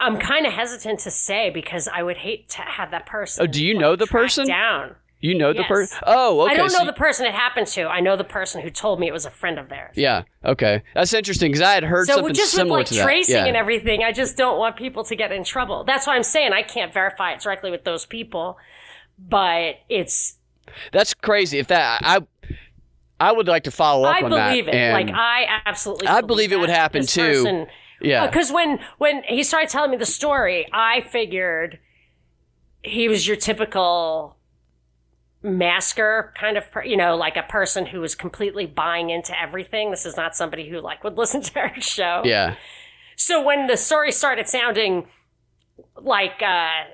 I'm 0.02 0.18
kind 0.18 0.46
of 0.46 0.52
hesitant 0.52 1.00
to 1.00 1.10
say 1.10 1.48
because 1.50 1.88
I 1.88 2.02
would 2.02 2.18
hate 2.18 2.48
to 2.50 2.62
have 2.62 2.90
that 2.90 3.06
person. 3.06 3.44
Oh, 3.44 3.46
do 3.46 3.64
you 3.64 3.78
know 3.78 3.96
the 3.96 4.06
person 4.06 4.46
down? 4.46 4.96
You 5.20 5.36
know 5.36 5.52
the 5.52 5.62
person? 5.62 5.96
Oh, 6.04 6.40
okay. 6.40 6.52
I 6.52 6.56
don't 6.56 6.72
know 6.72 6.80
so 6.80 6.84
the 6.84 6.92
person 6.92 7.26
it 7.26 7.32
happened 7.32 7.68
to. 7.68 7.84
I 7.84 8.00
know 8.00 8.16
the 8.16 8.24
person 8.24 8.60
who 8.60 8.70
told 8.70 8.98
me 8.98 9.06
it 9.06 9.12
was 9.12 9.24
a 9.24 9.30
friend 9.30 9.56
of 9.56 9.68
theirs. 9.68 9.94
Yeah. 9.96 10.24
Okay. 10.44 10.82
That's 10.94 11.14
interesting 11.14 11.52
because 11.52 11.62
I 11.62 11.74
had 11.74 11.84
heard 11.84 12.08
so 12.08 12.16
something 12.16 12.34
just 12.34 12.52
similar 12.52 12.78
with, 12.78 12.90
like, 12.90 12.98
to 12.98 13.04
tracing. 13.04 13.36
Yeah. 13.36 13.44
and 13.44 13.56
everything, 13.56 14.02
I 14.02 14.10
just 14.10 14.36
don't 14.36 14.58
want 14.58 14.74
people 14.74 15.04
to 15.04 15.14
get 15.14 15.30
in 15.30 15.44
trouble. 15.44 15.84
That's 15.84 16.08
why 16.08 16.16
I'm 16.16 16.24
saying 16.24 16.52
I 16.52 16.62
can't 16.62 16.92
verify 16.92 17.34
it 17.34 17.40
directly 17.40 17.70
with 17.70 17.84
those 17.84 18.04
people, 18.04 18.58
but 19.16 19.76
it's. 19.88 20.38
That's 20.90 21.14
crazy. 21.14 21.60
If 21.60 21.68
that 21.68 22.00
I. 22.02 22.26
I 23.20 23.30
would 23.30 23.46
like 23.46 23.62
to 23.64 23.70
follow 23.70 24.08
up 24.08 24.16
I 24.16 24.22
on 24.24 24.30
that. 24.32 24.40
I 24.40 24.50
believe 24.50 24.66
it. 24.66 24.92
Like 24.92 25.10
I 25.14 25.46
absolutely. 25.64 26.08
I 26.08 26.22
believe 26.22 26.50
it 26.50 26.58
would 26.58 26.70
happen 26.70 27.06
too. 27.06 27.44
Person, 27.44 27.66
yeah. 28.02 28.26
Because 28.26 28.50
uh, 28.50 28.54
when 28.54 28.78
when 28.98 29.22
he 29.24 29.42
started 29.42 29.68
telling 29.68 29.90
me 29.90 29.96
the 29.96 30.06
story, 30.06 30.66
I 30.72 31.00
figured 31.00 31.78
he 32.82 33.08
was 33.08 33.26
your 33.26 33.36
typical 33.36 34.36
masker 35.44 36.32
kind 36.38 36.56
of 36.56 36.70
per, 36.70 36.84
you 36.84 36.96
know 36.96 37.16
like 37.16 37.36
a 37.36 37.42
person 37.42 37.86
who 37.86 38.00
was 38.00 38.14
completely 38.14 38.66
buying 38.66 39.10
into 39.10 39.38
everything. 39.40 39.90
This 39.90 40.06
is 40.06 40.16
not 40.16 40.36
somebody 40.36 40.68
who 40.68 40.80
like 40.80 41.02
would 41.04 41.16
listen 41.18 41.42
to 41.42 41.60
our 41.60 41.80
show. 41.80 42.22
Yeah. 42.24 42.56
So 43.16 43.42
when 43.42 43.66
the 43.66 43.76
story 43.76 44.12
started 44.12 44.48
sounding 44.48 45.08
like 45.96 46.42
uh 46.42 46.84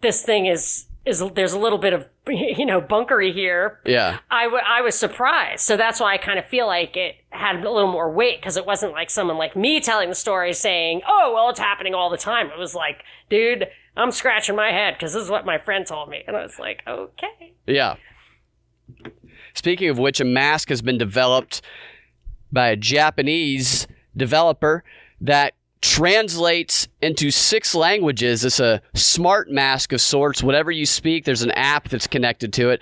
this 0.00 0.22
thing 0.22 0.46
is 0.46 0.86
is 1.06 1.22
there's 1.34 1.52
a 1.52 1.58
little 1.58 1.78
bit 1.78 1.92
of 1.92 2.06
you 2.28 2.66
know 2.66 2.80
bunkery 2.80 3.32
here. 3.32 3.80
Yeah, 3.84 4.18
I, 4.30 4.44
w- 4.44 4.62
I 4.66 4.80
was 4.82 4.94
surprised, 4.98 5.62
so 5.62 5.76
that's 5.76 6.00
why 6.00 6.14
I 6.14 6.18
kind 6.18 6.38
of 6.38 6.46
feel 6.46 6.66
like 6.66 6.96
it 6.96 7.16
had 7.30 7.56
a 7.56 7.70
little 7.70 7.90
more 7.90 8.10
weight 8.10 8.40
because 8.40 8.56
it 8.56 8.66
wasn't 8.66 8.92
like 8.92 9.10
someone 9.10 9.38
like 9.38 9.56
me 9.56 9.80
telling 9.80 10.08
the 10.08 10.14
story 10.14 10.52
saying, 10.52 11.02
"Oh, 11.06 11.32
well, 11.34 11.48
it's 11.50 11.60
happening 11.60 11.94
all 11.94 12.10
the 12.10 12.16
time." 12.16 12.48
It 12.48 12.58
was 12.58 12.74
like, 12.74 13.02
dude, 13.28 13.68
I'm 13.96 14.10
scratching 14.10 14.56
my 14.56 14.70
head 14.70 14.94
because 14.94 15.12
this 15.12 15.22
is 15.22 15.30
what 15.30 15.46
my 15.46 15.58
friend 15.58 15.86
told 15.86 16.08
me, 16.08 16.22
and 16.26 16.36
I 16.36 16.42
was 16.42 16.58
like, 16.58 16.82
okay, 16.86 17.54
yeah. 17.66 17.96
Speaking 19.54 19.88
of 19.88 19.98
which, 19.98 20.20
a 20.20 20.24
mask 20.24 20.68
has 20.68 20.82
been 20.82 20.98
developed 20.98 21.62
by 22.52 22.68
a 22.68 22.76
Japanese 22.76 23.86
developer 24.16 24.84
that 25.20 25.54
translates 25.90 26.86
into 27.02 27.32
six 27.32 27.74
languages. 27.74 28.44
It's 28.44 28.60
a 28.60 28.80
smart 28.94 29.50
mask 29.50 29.92
of 29.92 30.00
sorts. 30.00 30.40
Whatever 30.40 30.70
you 30.70 30.86
speak, 30.86 31.24
there's 31.24 31.42
an 31.42 31.50
app 31.50 31.88
that's 31.88 32.06
connected 32.06 32.52
to 32.52 32.70
it. 32.70 32.80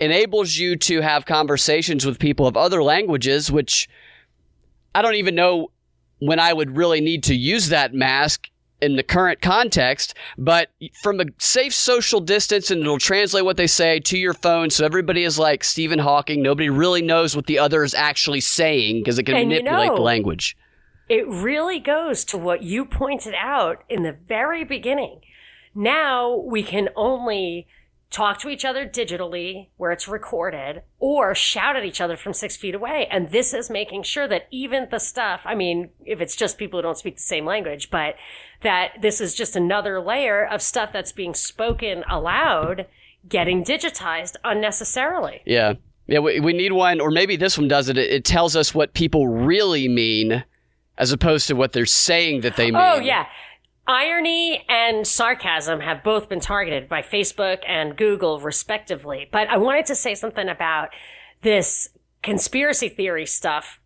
Enables 0.00 0.56
you 0.56 0.74
to 0.74 1.00
have 1.00 1.24
conversations 1.24 2.04
with 2.04 2.18
people 2.18 2.48
of 2.48 2.56
other 2.56 2.82
languages, 2.82 3.52
which 3.52 3.88
I 4.92 5.02
don't 5.02 5.14
even 5.14 5.36
know 5.36 5.70
when 6.18 6.40
I 6.40 6.52
would 6.52 6.76
really 6.76 7.00
need 7.00 7.22
to 7.24 7.34
use 7.36 7.68
that 7.68 7.94
mask 7.94 8.50
in 8.82 8.96
the 8.96 9.04
current 9.04 9.40
context, 9.40 10.14
but 10.36 10.70
from 11.00 11.20
a 11.20 11.26
safe 11.38 11.72
social 11.72 12.18
distance, 12.18 12.72
and 12.72 12.80
it'll 12.80 12.98
translate 12.98 13.44
what 13.44 13.56
they 13.56 13.68
say 13.68 14.00
to 14.00 14.18
your 14.18 14.34
phone. 14.34 14.70
So 14.70 14.84
everybody 14.84 15.22
is 15.22 15.38
like 15.38 15.62
Stephen 15.62 16.00
Hawking. 16.00 16.42
Nobody 16.42 16.70
really 16.70 17.02
knows 17.02 17.36
what 17.36 17.46
the 17.46 17.60
other 17.60 17.84
is 17.84 17.94
actually 17.94 18.40
saying 18.40 18.98
because 18.98 19.16
it 19.16 19.26
can 19.26 19.36
and 19.36 19.48
manipulate 19.48 19.84
you 19.84 19.90
know, 19.90 19.94
the 19.94 20.02
language 20.02 20.56
it 21.08 21.26
really 21.26 21.78
goes 21.78 22.24
to 22.26 22.38
what 22.38 22.62
you 22.62 22.84
pointed 22.84 23.34
out 23.34 23.84
in 23.88 24.02
the 24.02 24.12
very 24.12 24.64
beginning. 24.64 25.20
Now 25.74 26.34
we 26.34 26.62
can 26.62 26.88
only 26.96 27.66
talk 28.10 28.38
to 28.40 28.48
each 28.48 28.64
other 28.64 28.86
digitally 28.88 29.68
where 29.76 29.92
it's 29.92 30.08
recorded 30.08 30.82
or 30.98 31.34
shout 31.34 31.76
at 31.76 31.84
each 31.84 32.00
other 32.00 32.16
from 32.16 32.32
six 32.32 32.56
feet 32.56 32.74
away. 32.74 33.06
And 33.10 33.30
this 33.30 33.52
is 33.52 33.68
making 33.68 34.02
sure 34.04 34.26
that 34.28 34.48
even 34.50 34.88
the 34.90 34.98
stuff, 34.98 35.42
I 35.44 35.54
mean, 35.54 35.90
if 36.04 36.20
it's 36.20 36.36
just 36.36 36.58
people 36.58 36.78
who 36.78 36.82
don't 36.82 36.96
speak 36.96 37.16
the 37.16 37.22
same 37.22 37.44
language, 37.44 37.90
but 37.90 38.14
that 38.62 38.92
this 39.02 39.20
is 39.20 39.34
just 39.34 39.56
another 39.56 40.00
layer 40.00 40.46
of 40.46 40.62
stuff 40.62 40.90
that's 40.92 41.12
being 41.12 41.34
spoken 41.34 42.02
aloud, 42.08 42.86
getting 43.28 43.62
digitized 43.62 44.36
unnecessarily. 44.44 45.42
Yeah. 45.44 45.74
Yeah, 46.06 46.20
we, 46.20 46.40
we 46.40 46.54
need 46.54 46.72
one, 46.72 47.00
or 47.00 47.10
maybe 47.10 47.36
this 47.36 47.58
one 47.58 47.68
does 47.68 47.90
it. 47.90 47.98
It 47.98 48.24
tells 48.24 48.56
us 48.56 48.74
what 48.74 48.94
people 48.94 49.28
really 49.28 49.88
mean 49.88 50.42
as 50.98 51.12
opposed 51.12 51.46
to 51.46 51.54
what 51.54 51.72
they're 51.72 51.86
saying 51.86 52.42
that 52.42 52.56
they 52.56 52.70
oh, 52.70 52.72
mean. 52.72 52.76
Oh, 52.76 52.96
yeah. 52.96 53.26
Irony 53.86 54.66
and 54.68 55.06
sarcasm 55.06 55.80
have 55.80 56.04
both 56.04 56.28
been 56.28 56.40
targeted 56.40 56.90
by 56.90 57.00
Facebook 57.00 57.60
and 57.66 57.96
Google, 57.96 58.38
respectively. 58.38 59.26
But 59.32 59.48
I 59.48 59.56
wanted 59.56 59.86
to 59.86 59.94
say 59.94 60.14
something 60.14 60.48
about 60.48 60.90
this 61.40 61.88
conspiracy 62.22 62.90
theory 62.90 63.24
stuff. 63.24 63.80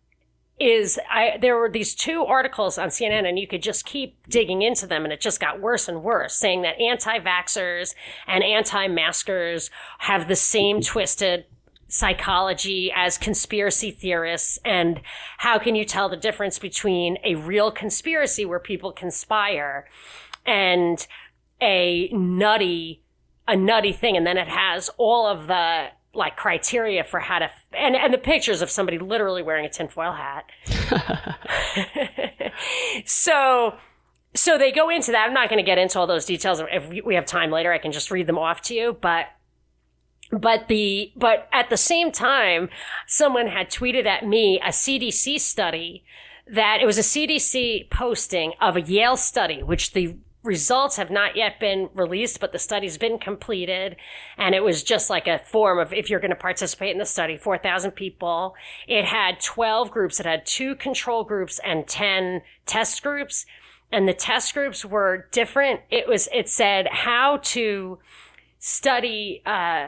Is 0.59 0.99
I, 1.09 1.37
there 1.41 1.57
were 1.57 1.69
these 1.69 1.95
two 1.95 2.25
articles 2.25 2.77
on 2.77 2.89
CNN, 2.89 3.27
and 3.27 3.39
you 3.39 3.47
could 3.47 3.63
just 3.63 3.85
keep 3.85 4.27
digging 4.27 4.61
into 4.61 4.85
them, 4.85 5.03
and 5.03 5.11
it 5.11 5.19
just 5.19 5.39
got 5.39 5.59
worse 5.59 5.87
and 5.87 6.03
worse, 6.03 6.35
saying 6.35 6.61
that 6.61 6.79
anti 6.79 7.19
vaxxers 7.19 7.95
and 8.27 8.43
anti 8.43 8.87
maskers 8.87 9.71
have 9.99 10.27
the 10.27 10.35
same 10.35 10.81
twisted 10.81 11.45
psychology 11.93 12.91
as 12.95 13.19
conspiracy 13.19 13.91
theorists 13.91 14.57
and 14.65 14.99
how 15.37 15.59
can 15.59 15.75
you 15.75 15.85
tell 15.85 16.09
the 16.09 16.17
difference 16.17 16.57
between 16.57 17.19
a 17.23 17.35
real 17.35 17.69
conspiracy 17.69 18.45
where 18.45 18.57
people 18.57 18.91
conspire 18.91 19.87
and 20.43 21.05
a 21.61 22.09
nutty 22.11 23.03
a 23.47 23.55
nutty 23.55 23.93
thing 23.93 24.17
and 24.17 24.25
then 24.25 24.37
it 24.37 24.47
has 24.47 24.89
all 24.97 25.27
of 25.27 25.45
the 25.45 25.85
like 26.15 26.35
criteria 26.35 27.03
for 27.03 27.19
how 27.19 27.37
to 27.37 27.47
and 27.73 27.95
and 27.95 28.11
the 28.11 28.17
pictures 28.17 28.63
of 28.63 28.71
somebody 28.71 28.97
literally 28.97 29.43
wearing 29.43 29.63
a 29.63 29.69
tinfoil 29.69 30.13
hat 30.13 30.45
so 33.05 33.75
so 34.35 34.57
they 34.57 34.71
go 34.71 34.89
into 34.89 35.11
that. 35.11 35.27
I'm 35.27 35.33
not 35.33 35.47
going 35.47 35.63
to 35.63 35.63
get 35.63 35.77
into 35.77 35.99
all 35.99 36.07
those 36.07 36.25
details. 36.25 36.59
If 36.71 37.05
we 37.05 37.13
have 37.13 37.25
time 37.27 37.51
later, 37.51 37.71
I 37.71 37.77
can 37.77 37.91
just 37.91 38.09
read 38.09 38.25
them 38.25 38.39
off 38.39 38.61
to 38.63 38.73
you. 38.73 38.97
But 38.99 39.27
but 40.39 40.67
the 40.67 41.11
but 41.15 41.47
at 41.51 41.69
the 41.69 41.77
same 41.77 42.11
time, 42.11 42.69
someone 43.07 43.47
had 43.47 43.69
tweeted 43.69 44.05
at 44.05 44.25
me 44.25 44.59
a 44.59 44.69
CDC 44.69 45.39
study 45.39 46.03
that 46.47 46.79
it 46.81 46.85
was 46.85 46.97
a 46.97 47.01
CDC 47.01 47.89
posting 47.89 48.53
of 48.59 48.75
a 48.75 48.81
Yale 48.81 49.17
study, 49.17 49.63
which 49.63 49.93
the 49.93 50.17
results 50.43 50.97
have 50.97 51.09
not 51.09 51.37
yet 51.37 51.59
been 51.59 51.89
released, 51.93 52.39
but 52.41 52.51
the 52.51 52.59
study's 52.59 52.97
been 52.97 53.17
completed. 53.17 53.95
And 54.37 54.53
it 54.53 54.63
was 54.63 54.83
just 54.83 55.09
like 55.09 55.25
a 55.25 55.39
form 55.39 55.79
of 55.79 55.93
if 55.93 56.09
you're 56.09 56.19
going 56.19 56.31
to 56.31 56.35
participate 56.35 56.91
in 56.91 56.97
the 56.97 57.05
study, 57.05 57.37
4,000 57.37 57.91
people. 57.91 58.55
It 58.87 59.05
had 59.05 59.39
12 59.39 59.89
groups. 59.89 60.19
It 60.19 60.25
had 60.25 60.45
two 60.45 60.75
control 60.75 61.23
groups 61.23 61.59
and 61.63 61.87
10 61.87 62.41
test 62.65 63.01
groups. 63.01 63.45
And 63.89 64.07
the 64.07 64.13
test 64.13 64.53
groups 64.53 64.83
were 64.83 65.29
different. 65.31 65.81
It 65.89 66.07
was, 66.07 66.27
it 66.33 66.49
said 66.49 66.87
how 66.91 67.37
to 67.43 67.99
study, 68.59 69.41
uh, 69.45 69.87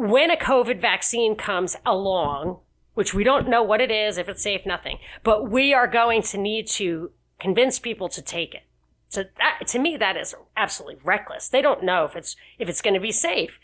when 0.00 0.30
a 0.30 0.36
COVID 0.36 0.80
vaccine 0.80 1.36
comes 1.36 1.76
along, 1.84 2.58
which 2.94 3.12
we 3.12 3.22
don't 3.22 3.48
know 3.48 3.62
what 3.62 3.82
it 3.82 3.90
is, 3.90 4.16
if 4.16 4.30
it's 4.30 4.42
safe, 4.42 4.64
nothing, 4.64 4.98
but 5.22 5.50
we 5.50 5.74
are 5.74 5.86
going 5.86 6.22
to 6.22 6.38
need 6.38 6.66
to 6.68 7.10
convince 7.38 7.78
people 7.78 8.08
to 8.08 8.22
take 8.22 8.54
it. 8.54 8.62
So 9.10 9.24
that, 9.36 9.66
to 9.68 9.78
me, 9.78 9.98
that 9.98 10.16
is 10.16 10.34
absolutely 10.56 11.00
reckless. 11.04 11.50
They 11.50 11.60
don't 11.60 11.84
know 11.84 12.06
if 12.06 12.16
it's, 12.16 12.34
if 12.58 12.66
it's 12.66 12.80
going 12.80 12.94
to 12.94 13.00
be 13.00 13.12
safe. 13.12 13.58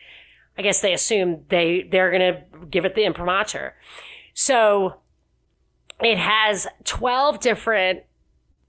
I 0.58 0.62
guess 0.62 0.82
they 0.82 0.92
assume 0.92 1.44
they, 1.48 1.88
they're 1.90 2.10
going 2.10 2.34
to 2.34 2.66
give 2.66 2.84
it 2.84 2.94
the 2.94 3.04
imprimatur. 3.04 3.74
So 4.34 4.96
it 6.00 6.18
has 6.18 6.66
12 6.84 7.40
different, 7.40 8.00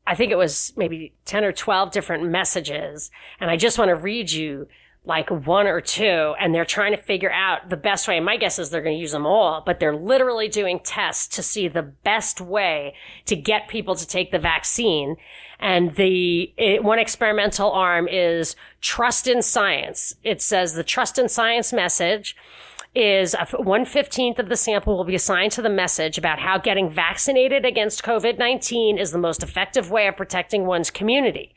I 0.06 0.16
think 0.16 0.32
it 0.32 0.38
was 0.38 0.72
maybe 0.78 1.14
10 1.26 1.44
or 1.44 1.52
12 1.52 1.92
different 1.92 2.30
messages. 2.30 3.12
And 3.42 3.52
I 3.52 3.58
just 3.58 3.78
want 3.78 3.90
to 3.90 3.96
read 3.96 4.32
you 4.32 4.68
like 5.08 5.32
one 5.32 5.66
or 5.66 5.80
two 5.80 6.36
and 6.40 6.54
they're 6.54 6.66
trying 6.66 6.92
to 6.96 7.02
figure 7.02 7.32
out 7.32 7.70
the 7.70 7.78
best 7.78 8.08
way. 8.08 8.20
My 8.20 8.38
guess 8.38 8.60
is 8.60 8.70
they're 8.70 8.82
going 8.82 8.98
to 8.98 9.02
use 9.02 9.14
them 9.14 9.26
all, 9.26 9.64
but 9.66 9.80
they're 9.80 9.96
literally 9.96 10.50
doing 10.50 10.80
tests 10.84 11.28
to 11.36 11.44
see 11.44 11.68
the 11.68 11.82
best 11.82 12.42
way 12.42 12.94
to 13.26 13.36
get 13.36 13.70
people 13.70 13.96
to 13.96 14.06
take 14.06 14.32
the 14.32 14.40
vaccine. 14.40 15.16
And 15.60 15.96
the 15.96 16.54
it, 16.58 16.84
one 16.84 17.00
experimental 17.00 17.72
arm 17.72 18.08
is 18.08 18.56
trust 18.82 19.28
in 19.28 19.42
science. 19.42 20.14
It 20.24 20.42
says 20.42 20.74
the 20.74 20.84
trust 20.84 21.18
in 21.18 21.30
science 21.30 21.72
message 21.74 22.36
is 22.94 23.36
one 23.58 23.86
fifteenth 23.86 24.40
of 24.40 24.50
the 24.50 24.56
sample 24.56 24.98
will 24.98 25.04
be 25.04 25.16
assigned 25.16 25.52
to 25.54 25.62
the 25.62 25.70
message 25.70 26.18
about 26.18 26.40
how 26.40 26.58
getting 26.58 26.90
vaccinated 26.90 27.66
against 27.66 28.04
COVID-19 28.04 29.00
is 29.00 29.12
the 29.12 29.18
most 29.18 29.44
effective 29.44 29.92
way 29.92 30.08
of 30.08 30.18
protecting 30.18 30.66
one's 30.66 30.90
community. 30.90 31.54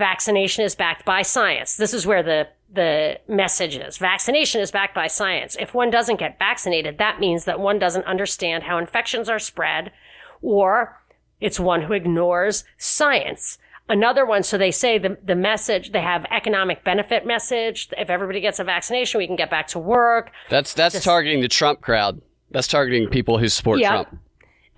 Vaccination 0.00 0.64
is 0.64 0.74
backed 0.74 1.04
by 1.04 1.20
science. 1.20 1.76
This 1.76 1.92
is 1.92 2.06
where 2.06 2.22
the 2.22 2.48
the 2.72 3.20
message 3.28 3.76
is. 3.76 3.98
Vaccination 3.98 4.62
is 4.62 4.70
backed 4.70 4.94
by 4.94 5.08
science. 5.08 5.56
If 5.60 5.74
one 5.74 5.90
doesn't 5.90 6.18
get 6.18 6.38
vaccinated, 6.38 6.96
that 6.96 7.20
means 7.20 7.44
that 7.44 7.60
one 7.60 7.78
doesn't 7.78 8.06
understand 8.06 8.62
how 8.62 8.78
infections 8.78 9.28
are 9.28 9.38
spread 9.38 9.92
or 10.40 10.98
it's 11.38 11.60
one 11.60 11.82
who 11.82 11.92
ignores 11.92 12.64
science. 12.78 13.58
Another 13.90 14.24
one, 14.24 14.42
so 14.42 14.56
they 14.56 14.70
say 14.70 14.96
the, 14.96 15.18
the 15.22 15.34
message, 15.34 15.92
they 15.92 16.00
have 16.00 16.24
economic 16.30 16.82
benefit 16.82 17.26
message. 17.26 17.88
If 17.98 18.08
everybody 18.08 18.40
gets 18.40 18.58
a 18.58 18.64
vaccination, 18.64 19.18
we 19.18 19.26
can 19.26 19.36
get 19.36 19.50
back 19.50 19.66
to 19.68 19.78
work. 19.78 20.32
That's 20.48 20.72
that's 20.72 20.94
Just, 20.94 21.04
targeting 21.04 21.42
the 21.42 21.48
Trump 21.48 21.82
crowd. 21.82 22.22
That's 22.50 22.68
targeting 22.68 23.08
people 23.08 23.36
who 23.36 23.48
support 23.48 23.80
yeah. 23.80 23.90
Trump. 23.90 24.18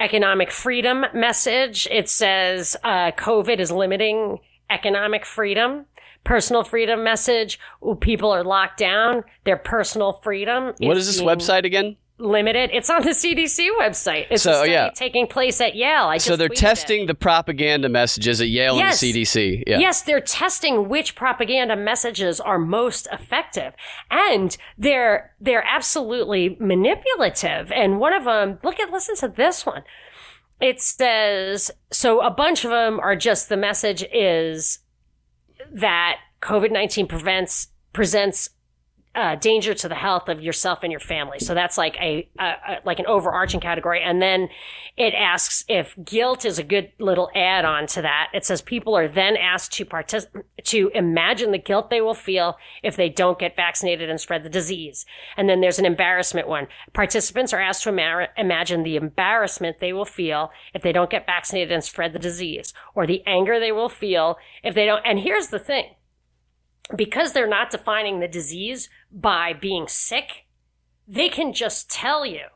Economic 0.01 0.51
freedom 0.51 1.05
message. 1.15 1.87
It 1.93 2.09
says 2.09 2.75
uh, 2.83 3.13
COVID 3.13 3.61
is 3.61 3.71
limiting 3.71 4.41
economic 4.73 5.25
freedom 5.25 5.87
personal 6.25 6.65
freedom 6.65 7.03
message. 7.03 7.59
Ooh, 7.85 7.95
people 7.95 8.31
are 8.31 8.45
locked 8.45 8.79
down. 8.79 9.25
Their 9.45 9.57
personal 9.57 10.13
freedom. 10.13 10.75
What 10.79 10.97
is 10.97 11.07
this 11.07 11.21
website 11.21 11.65
again? 11.65 11.97
Limited. 12.19 12.71
It's 12.73 12.89
on 12.89 13.03
the 13.03 13.11
CDC 13.11 13.69
website. 13.81 14.27
It's 14.31 14.45
so, 14.45 14.63
yeah. 14.63 14.91
taking 14.95 15.27
place 15.27 15.61
at 15.61 15.75
Yale. 15.75 16.05
I 16.05 16.19
so 16.19 16.37
they're 16.37 16.49
testing 16.49 17.03
it. 17.03 17.07
the 17.07 17.15
propaganda 17.15 17.89
messages 17.89 18.41
at 18.41 18.49
Yale 18.49 18.77
yes. 18.77 19.03
and 19.03 19.15
the 19.15 19.23
CDC. 19.23 19.65
Yeah. 19.67 19.79
Yes, 19.79 20.03
they're 20.03 20.21
testing 20.21 20.89
which 20.89 21.17
propaganda 21.17 21.75
messages 21.75 22.39
are 22.39 22.59
most 22.59 23.09
effective, 23.11 23.73
and 24.09 24.57
they're 24.79 25.35
they're 25.41 25.65
absolutely 25.67 26.57
manipulative. 26.61 27.73
And 27.73 27.99
one 27.99 28.13
of 28.13 28.25
them, 28.25 28.59
look 28.63 28.79
at 28.79 28.93
listen 28.93 29.17
to 29.17 29.29
this 29.29 29.67
one. 29.67 29.83
It 30.63 30.81
says 30.81 31.73
so. 31.91 32.21
A 32.21 32.31
bunch 32.31 32.65
of 32.65 32.71
them 32.71 33.01
are 33.01 33.17
just 33.17 33.49
the 33.49 33.57
message 33.57 34.05
is 34.13 34.79
that 35.73 36.19
COVID 36.41 36.71
19 36.71 37.09
prevents, 37.09 37.67
presents 37.93 38.49
uh, 39.15 39.35
danger 39.37 39.75
to 39.75 39.89
the 39.89 39.95
health 39.95 40.29
of 40.29 40.41
yourself 40.41 40.81
and 40.83 40.91
your 40.91 41.01
family. 41.01 41.39
So 41.39 41.53
that's 41.55 41.77
like 41.77 41.97
a, 42.01 42.29
a, 42.39 42.45
a, 42.45 42.77
like 42.85 42.99
an 42.99 43.07
overarching 43.07 43.61
category. 43.61 44.03
And 44.03 44.23
then 44.23 44.49
it 44.97 45.13
asks 45.13 45.65
if 45.69 45.95
guilt 46.03 46.47
is 46.47 46.59
a 46.59 46.63
good 46.63 46.93
little 46.99 47.31
add 47.35 47.67
on 47.67 47.87
to 47.89 48.03
that. 48.03 48.29
It 48.33 48.47
says 48.47 48.63
people 48.63 48.97
are 48.97 49.09
then 49.09 49.37
asked 49.37 49.73
to 49.75 49.85
partic- 49.85 50.45
to 50.65 50.91
imagine 50.95 51.53
the 51.53 51.59
guilt 51.59 51.91
they 51.91 52.01
will 52.01 52.15
feel 52.15 52.57
if 52.83 52.97
they 52.97 53.11
don't 53.11 53.39
get 53.39 53.55
vaccinated 53.55 54.09
and 54.09 54.19
spread 54.19 54.45
the 54.45 54.49
disease. 54.49 55.05
And 55.37 55.47
then 55.47 55.61
there's 55.61 55.79
an 55.79 55.87
embarrassment 55.87 56.49
one. 56.49 56.69
Participants 56.95 57.53
are 57.53 57.61
asked 57.61 57.83
to 57.83 57.91
ima- 57.91 58.29
imagine 58.39 58.83
the 58.83 58.97
embarrassment 58.97 59.79
they 59.79 59.93
will 59.93 60.07
feel 60.07 60.51
if 60.73 60.81
they 60.81 60.93
don't 60.93 61.11
get 61.11 61.27
vaccinated 61.27 61.71
and 61.71 61.85
spread 61.85 62.15
the 62.15 62.19
disease 62.19 62.73
or 62.95 63.07
the 63.07 63.23
anger 63.27 63.61
they 63.61 63.73
will 63.73 63.91
feel 63.91 64.39
if 64.65 64.75
they 64.75 64.87
don't. 64.87 65.05
And 65.05 65.19
here's 65.19 65.49
the 65.49 65.59
thing 65.59 65.97
because 66.95 67.33
they're 67.33 67.49
not 67.49 67.71
defining 67.71 68.21
the 68.21 68.29
disease 68.29 68.89
by 69.11 69.53
being 69.53 69.87
sick, 69.89 70.47
they 71.07 71.29
can 71.29 71.53
just 71.53 71.91
tell 71.91 72.25
you. 72.27 72.47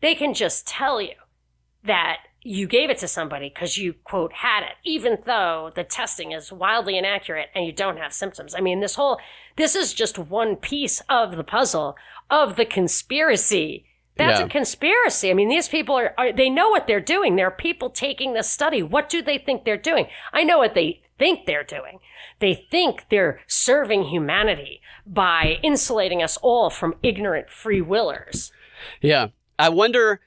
They 0.00 0.14
can 0.14 0.34
just 0.34 0.66
tell 0.66 1.00
you 1.00 1.14
that 1.84 2.18
you 2.42 2.66
gave 2.66 2.90
it 2.90 2.98
to 2.98 3.08
somebody 3.08 3.48
because 3.48 3.78
you 3.78 3.94
quote 4.04 4.32
had 4.32 4.62
it, 4.62 4.76
even 4.84 5.18
though 5.24 5.72
the 5.74 5.82
testing 5.82 6.32
is 6.32 6.52
wildly 6.52 6.98
inaccurate 6.98 7.48
and 7.54 7.64
you 7.64 7.72
don't 7.72 7.96
have 7.96 8.12
symptoms. 8.12 8.54
I 8.54 8.60
mean, 8.60 8.80
this 8.80 8.96
whole, 8.96 9.18
this 9.56 9.74
is 9.74 9.94
just 9.94 10.18
one 10.18 10.56
piece 10.56 11.00
of 11.08 11.36
the 11.36 11.44
puzzle 11.44 11.96
of 12.30 12.56
the 12.56 12.66
conspiracy. 12.66 13.86
That's 14.16 14.40
yeah. 14.40 14.46
a 14.46 14.48
conspiracy. 14.48 15.30
I 15.30 15.34
mean, 15.34 15.48
these 15.48 15.68
people 15.68 15.96
are, 15.96 16.14
are, 16.18 16.32
they 16.32 16.50
know 16.50 16.68
what 16.68 16.86
they're 16.86 17.00
doing. 17.00 17.34
There 17.34 17.48
are 17.48 17.50
people 17.50 17.88
taking 17.88 18.34
this 18.34 18.48
study. 18.48 18.82
What 18.82 19.08
do 19.08 19.22
they 19.22 19.38
think 19.38 19.64
they're 19.64 19.76
doing? 19.76 20.06
I 20.32 20.44
know 20.44 20.58
what 20.58 20.74
they 20.74 21.00
think 21.18 21.46
they're 21.46 21.64
doing. 21.64 22.00
They 22.40 22.54
think 22.70 23.06
they're 23.10 23.40
serving 23.46 24.04
humanity 24.04 24.80
by 25.06 25.58
insulating 25.62 26.22
us 26.22 26.36
all 26.38 26.70
from 26.70 26.94
ignorant 27.02 27.50
free 27.50 27.80
willers. 27.80 28.52
Yeah. 29.00 29.28
I 29.58 29.68
wonder 29.68 30.20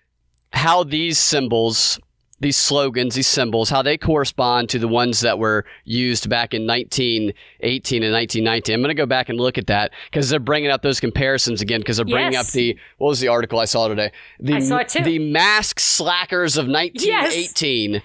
how 0.53 0.83
these 0.83 1.19
symbols, 1.19 1.99
these 2.39 2.55
slogans, 2.55 3.15
these 3.15 3.27
symbols, 3.27 3.69
how 3.69 3.81
they 3.81 3.97
correspond 3.97 4.69
to 4.69 4.79
the 4.79 4.87
ones 4.87 5.19
that 5.19 5.37
were 5.37 5.65
used 5.83 6.29
back 6.29 6.53
in 6.53 6.65
1918 6.65 8.03
and 8.03 8.13
1919. 8.13 8.73
I'm 8.73 8.81
going 8.81 8.89
to 8.89 8.93
go 8.93 9.05
back 9.05 9.29
and 9.29 9.39
look 9.39 9.57
at 9.57 9.67
that 9.67 9.91
because 10.09 10.29
they're 10.29 10.39
bringing 10.39 10.71
up 10.71 10.81
those 10.81 10.99
comparisons 10.99 11.61
again 11.61 11.81
because 11.81 11.97
they're 11.97 12.05
bringing 12.05 12.33
yes. 12.33 12.47
up 12.49 12.53
the, 12.53 12.77
what 12.97 13.09
was 13.09 13.19
the 13.19 13.27
article 13.27 13.59
I 13.59 13.65
saw 13.65 13.87
today? 13.89 14.11
The, 14.39 14.55
I 14.55 14.59
saw 14.59 14.77
it 14.77 14.89
too. 14.89 15.03
The 15.03 15.19
mask 15.19 15.79
slackers 15.79 16.57
of 16.57 16.67
1918. 16.67 17.93
Yes 17.93 18.01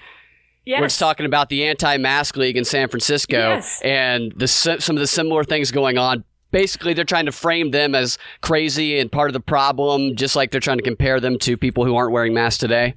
Yes. 0.65 0.81
We're 0.81 0.89
talking 0.89 1.27
about 1.27 1.49
the 1.49 1.65
anti-mask 1.65 2.37
league 2.37 2.57
in 2.57 2.65
San 2.65 2.89
Francisco 2.89 3.37
yes. 3.37 3.81
and 3.83 4.33
the 4.37 4.47
some 4.47 4.97
of 4.97 5.01
the 5.01 5.07
similar 5.07 5.43
things 5.43 5.71
going 5.71 5.99
on. 5.99 6.25
Basically, 6.53 6.93
they're 6.93 7.05
trying 7.05 7.27
to 7.27 7.33
frame 7.33 7.71
them 7.71 7.95
as 7.95 8.19
crazy 8.43 8.99
and 8.99 9.11
part 9.11 9.31
of 9.31 9.33
the 9.33 9.41
problem, 9.41 10.15
just 10.15 10.37
like 10.37 10.51
they're 10.51 10.61
trying 10.61 10.77
to 10.77 10.85
compare 10.85 11.19
them 11.19 11.39
to 11.41 11.57
people 11.57 11.85
who 11.85 11.97
aren't 11.97 12.13
wearing 12.13 12.35
masks 12.35 12.59
today. 12.59 12.95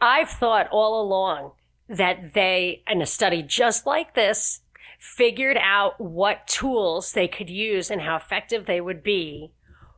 I've 0.00 0.28
thought 0.28 0.68
all 0.70 1.00
along 1.00 1.52
that 1.88 2.34
they, 2.34 2.82
in 2.86 3.00
a 3.00 3.06
study 3.06 3.42
just 3.42 3.86
like 3.86 4.14
this, 4.14 4.60
figured 4.98 5.56
out 5.56 6.00
what 6.00 6.46
tools 6.46 7.12
they 7.12 7.26
could 7.26 7.48
use 7.48 7.90
and 7.90 8.02
how 8.02 8.16
effective 8.16 8.66
they 8.66 8.80
would 8.80 9.02
be 9.02 9.52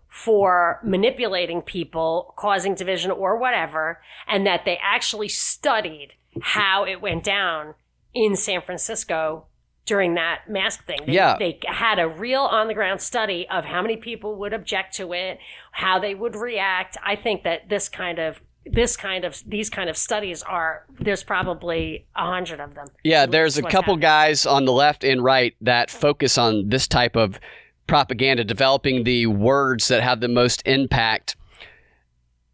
for 0.09 0.81
manipulating 0.85 1.63
people, 1.63 2.35
causing 2.37 2.75
division 2.75 3.11
or 3.11 3.37
whatever, 3.37 4.01
and 4.27 4.47
that 4.47 4.65
they 4.65 4.79
actually 4.83 5.29
studied 5.29 6.13
how 6.43 6.85
it 6.85 7.01
went 7.01 7.25
down 7.25 7.75
in 8.15 8.37
San 8.37 8.61
Francisco 8.63 9.47
during 9.87 10.15
that 10.15 10.43
mask 10.49 10.85
thing. 10.85 11.01
They, 11.07 11.15
yeah. 11.15 11.37
They 11.39 11.59
had 11.67 11.99
a 11.99 12.09
real 12.09 12.43
on 12.43 12.69
the 12.69 12.75
ground 12.75 13.01
study 13.01 13.47
of 13.51 13.65
how 13.65 13.83
many 13.83 13.97
people 13.97 14.37
would 14.37 14.53
object 14.53 14.95
to 14.97 15.13
it, 15.13 15.39
how 15.73 15.99
they 15.99 16.15
would 16.15 16.37
react. 16.37 16.97
I 17.05 17.17
think 17.17 17.43
that 17.45 17.69
this 17.69 17.89
kind 17.89 18.19
of 18.19 18.41
this 18.67 18.97
kind 18.97 19.25
of 19.25 19.43
these 19.47 19.71
kind 19.71 19.89
of 19.89 19.97
studies 19.97 20.43
are 20.43 20.85
there's 21.01 21.25
probably 21.25 22.07
a 22.15 22.27
hundred 22.27 22.61
of 22.61 22.75
them. 22.75 22.87
Yeah, 23.03 23.27
there's 23.27 23.59
a 23.59 23.63
couple 23.63 23.95
happening. 23.95 24.01
guys 24.01 24.47
on 24.47 24.65
the 24.65 24.73
left 24.73 25.03
and 25.03 25.25
right 25.25 25.57
that 25.61 25.91
focus 25.91 26.37
on 26.39 26.69
this 26.69 26.87
type 26.87 27.17
of 27.17 27.41
propaganda, 27.87 28.45
developing 28.45 29.05
the 29.05 29.27
words 29.27 29.89
that 29.89 30.03
have 30.03 30.21
the 30.21 30.29
most 30.29 30.63
impact. 30.67 31.37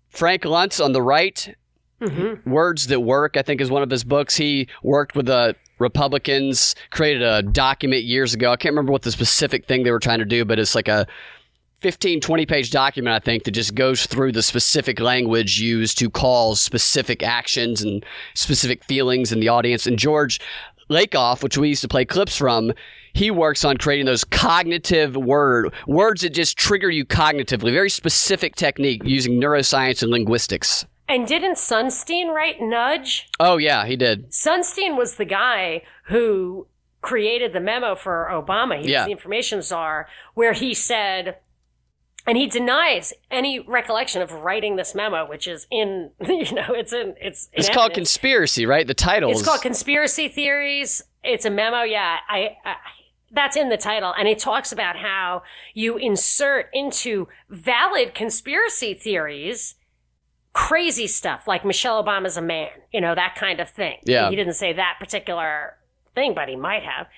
Frank 0.08 0.44
Luntz 0.44 0.82
on 0.82 0.92
the 0.92 1.02
right 1.02 1.54
Mm-hmm. 2.00 2.50
Words 2.50 2.88
That 2.88 3.00
Work, 3.00 3.36
I 3.36 3.42
think, 3.42 3.60
is 3.60 3.70
one 3.70 3.82
of 3.82 3.90
his 3.90 4.04
books. 4.04 4.36
He 4.36 4.68
worked 4.82 5.16
with 5.16 5.28
a 5.28 5.56
Republicans 5.78 6.74
created 6.90 7.22
a 7.22 7.42
document 7.42 8.04
years 8.04 8.34
ago. 8.34 8.50
I 8.50 8.56
can't 8.56 8.72
remember 8.72 8.92
what 8.92 9.02
the 9.02 9.12
specific 9.12 9.66
thing 9.66 9.82
they 9.82 9.90
were 9.90 9.98
trying 9.98 10.20
to 10.20 10.24
do, 10.24 10.44
but 10.44 10.58
it's 10.58 10.74
like 10.74 10.88
a 10.88 11.06
15, 11.80 12.20
20 12.20 12.46
page 12.46 12.70
document, 12.70 13.14
I 13.14 13.18
think, 13.18 13.44
that 13.44 13.50
just 13.50 13.74
goes 13.74 14.06
through 14.06 14.32
the 14.32 14.42
specific 14.42 15.00
language 15.00 15.60
used 15.60 15.98
to 15.98 16.08
cause 16.08 16.60
specific 16.60 17.22
actions 17.22 17.82
and 17.82 18.04
specific 18.34 18.84
feelings 18.84 19.32
in 19.32 19.40
the 19.40 19.48
audience. 19.48 19.86
And 19.86 19.98
George 19.98 20.40
Lakoff, 20.88 21.42
which 21.42 21.58
we 21.58 21.68
used 21.68 21.82
to 21.82 21.88
play 21.88 22.04
clips 22.04 22.36
from, 22.36 22.72
he 23.12 23.30
works 23.30 23.64
on 23.64 23.76
creating 23.76 24.06
those 24.06 24.24
cognitive 24.24 25.16
word 25.16 25.72
words 25.86 26.22
that 26.22 26.30
just 26.30 26.56
trigger 26.56 26.90
you 26.90 27.04
cognitively. 27.04 27.72
Very 27.72 27.90
specific 27.90 28.56
technique 28.56 29.02
using 29.04 29.40
neuroscience 29.40 30.02
and 30.02 30.10
linguistics. 30.10 30.86
And 31.08 31.26
didn't 31.26 31.54
Sunstein 31.54 32.32
write 32.34 32.60
Nudge? 32.60 33.28
Oh 33.38 33.56
yeah, 33.58 33.86
he 33.86 33.96
did. 33.96 34.30
Sunstein 34.32 34.96
was 34.96 35.16
the 35.16 35.24
guy 35.24 35.82
who 36.06 36.66
created 37.00 37.52
the 37.52 37.60
memo 37.60 37.94
for 37.94 38.28
Obama. 38.30 38.80
He 38.80 38.90
Yeah. 38.90 39.02
was 39.02 39.06
the 39.06 39.12
information 39.12 39.62
czar, 39.62 40.08
where 40.34 40.52
he 40.52 40.74
said, 40.74 41.36
and 42.26 42.36
he 42.36 42.48
denies 42.48 43.12
any 43.30 43.60
recollection 43.60 44.20
of 44.20 44.32
writing 44.32 44.74
this 44.74 44.92
memo, 44.96 45.24
which 45.28 45.46
is 45.46 45.68
in, 45.70 46.10
you 46.26 46.52
know, 46.52 46.70
it's 46.70 46.92
in, 46.92 47.14
it's. 47.20 47.46
in 47.52 47.60
It's 47.60 47.68
called 47.70 47.94
conspiracy, 47.94 48.66
right? 48.66 48.84
The 48.86 48.94
title. 48.94 49.30
It's 49.30 49.44
called 49.44 49.62
conspiracy 49.62 50.26
theories. 50.26 51.04
It's 51.22 51.44
a 51.44 51.50
memo. 51.50 51.82
Yeah, 51.82 52.16
I, 52.28 52.56
I 52.64 52.74
that's 53.30 53.56
in 53.56 53.68
the 53.68 53.76
title, 53.76 54.12
and 54.18 54.26
it 54.26 54.40
talks 54.40 54.72
about 54.72 54.96
how 54.96 55.42
you 55.74 55.96
insert 55.98 56.68
into 56.72 57.28
valid 57.48 58.14
conspiracy 58.14 58.94
theories 58.94 59.75
crazy 60.56 61.06
stuff 61.06 61.46
like 61.46 61.64
Michelle 61.66 62.02
Obama's 62.02 62.38
a 62.38 62.42
man, 62.42 62.70
you 62.90 63.00
know, 63.02 63.14
that 63.14 63.34
kind 63.36 63.60
of 63.60 63.68
thing. 63.68 63.98
Yeah. 64.04 64.30
he 64.30 64.36
didn't 64.36 64.54
say 64.54 64.72
that 64.72 64.94
particular 64.98 65.76
thing, 66.14 66.32
but 66.34 66.48
he 66.48 66.56
might 66.56 66.82
have. 66.82 67.06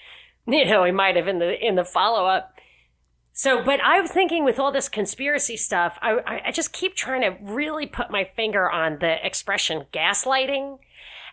You 0.50 0.64
know, 0.64 0.82
he 0.84 0.92
might 0.92 1.14
have 1.16 1.28
in 1.28 1.40
the 1.40 1.52
in 1.62 1.74
the 1.74 1.84
follow 1.84 2.24
up. 2.26 2.54
So, 3.34 3.62
but 3.62 3.80
I'm 3.84 4.06
thinking 4.08 4.44
with 4.46 4.58
all 4.58 4.72
this 4.72 4.88
conspiracy 4.88 5.58
stuff, 5.58 5.98
I, 6.00 6.12
I- 6.26 6.42
I 6.46 6.50
just 6.52 6.72
keep 6.72 6.96
trying 6.96 7.20
to 7.20 7.36
really 7.42 7.84
put 7.86 8.10
my 8.10 8.24
finger 8.24 8.68
on 8.70 8.96
the 8.98 9.24
expression 9.26 9.84
gaslighting. 9.92 10.78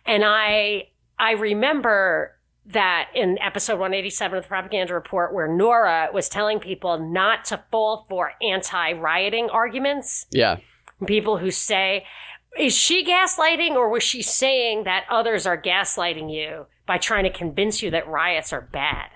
And 0.05 0.23
I, 0.25 0.89
I 1.17 1.31
remember 1.31 2.37
that 2.65 3.09
in 3.15 3.37
episode 3.39 3.79
187 3.79 4.37
of 4.37 4.43
the 4.43 4.47
propaganda 4.49 4.93
report 4.93 5.33
where 5.33 5.47
Nora 5.47 6.09
was 6.13 6.27
telling 6.27 6.59
people 6.59 6.99
not 6.99 7.45
to 7.45 7.63
fall 7.71 8.05
for 8.09 8.33
anti-rioting 8.41 9.49
arguments. 9.49 10.25
yeah. 10.31 10.57
People 11.05 11.37
who 11.37 11.51
say, 11.51 12.05
is 12.57 12.73
she 12.73 13.03
gaslighting 13.03 13.71
or 13.71 13.89
was 13.89 14.03
she 14.03 14.21
saying 14.21 14.85
that 14.85 15.05
others 15.09 15.45
are 15.45 15.61
gaslighting 15.61 16.33
you 16.33 16.67
by 16.87 16.97
trying 16.97 17.23
to 17.25 17.29
convince 17.29 17.81
you 17.81 17.91
that 17.91 18.07
riots 18.07 18.53
are 18.53 18.61
bad? 18.61 19.09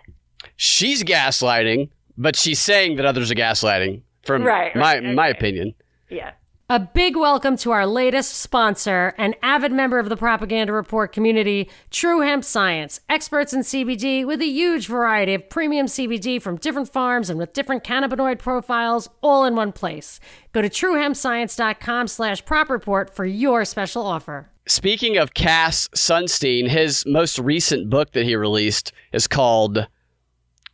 She's 0.55 1.03
gaslighting, 1.03 1.89
but 2.17 2.35
she's 2.35 2.59
saying 2.59 2.97
that 2.97 3.05
others 3.05 3.31
are 3.31 3.35
gaslighting. 3.35 4.01
From 4.23 4.43
Right, 4.43 4.75
my 4.75 4.95
right, 4.99 5.03
my 5.15 5.29
okay. 5.29 5.37
opinion. 5.37 5.73
Yeah. 6.09 6.31
A 6.71 6.79
big 6.79 7.17
welcome 7.17 7.57
to 7.57 7.71
our 7.71 7.87
latest 7.87 8.35
sponsor, 8.35 9.15
an 9.17 9.33
avid 9.41 9.71
member 9.71 9.97
of 9.97 10.07
the 10.07 10.15
Propaganda 10.15 10.71
Report 10.71 11.11
community, 11.11 11.67
True 11.89 12.21
Hemp 12.21 12.43
Science, 12.43 12.99
experts 13.09 13.53
in 13.53 13.61
CBD 13.61 14.23
with 14.23 14.39
a 14.39 14.45
huge 14.45 14.85
variety 14.85 15.33
of 15.33 15.49
premium 15.49 15.87
CBD 15.87 16.39
from 16.39 16.57
different 16.57 16.87
farms 16.87 17.27
and 17.27 17.39
with 17.39 17.53
different 17.53 17.83
cannabinoid 17.83 18.37
profiles 18.37 19.09
all 19.21 19.45
in 19.45 19.55
one 19.55 19.71
place. 19.71 20.19
Go 20.51 20.61
to 20.61 20.69
truehempscience.com 20.69 22.07
slash 22.07 22.45
prop 22.45 22.69
report 22.69 23.15
for 23.15 23.25
your 23.25 23.65
special 23.65 24.05
offer. 24.05 24.51
Speaking 24.67 25.17
of 25.17 25.33
Cass 25.33 25.87
Sunstein, 25.95 26.67
his 26.67 27.03
most 27.07 27.39
recent 27.39 27.89
book 27.89 28.11
that 28.11 28.25
he 28.25 28.35
released 28.35 28.93
is 29.11 29.25
called 29.25 29.87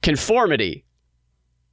Conformity 0.01 0.83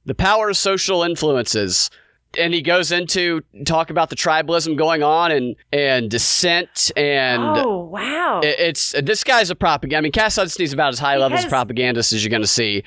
The 0.05 0.15
Power 0.15 0.47
of 0.47 0.55
Social 0.55 1.03
Influences. 1.03 1.89
And 2.37 2.53
he 2.53 2.61
goes 2.61 2.91
into 2.91 3.41
talk 3.65 3.89
about 3.89 4.09
the 4.09 4.15
tribalism 4.15 4.77
going 4.77 5.03
on 5.03 5.31
and, 5.31 5.55
and 5.71 6.09
dissent 6.09 6.91
and 6.97 7.41
oh, 7.41 7.79
wow. 7.85 8.39
it- 8.43 8.59
it's 8.59 8.95
this 9.03 9.23
guy's 9.23 9.49
a 9.49 9.55
propaganda. 9.55 9.97
I 9.97 10.01
mean, 10.01 10.11
Cass 10.11 10.35
Sunstein's 10.35 10.73
about 10.73 10.93
as 10.93 10.99
high 10.99 11.17
level 11.17 11.37
as 11.37 11.45
propagandist 11.45 12.13
as 12.13 12.23
you're 12.23 12.29
going 12.31 12.41
to 12.41 12.47
see. 12.47 12.83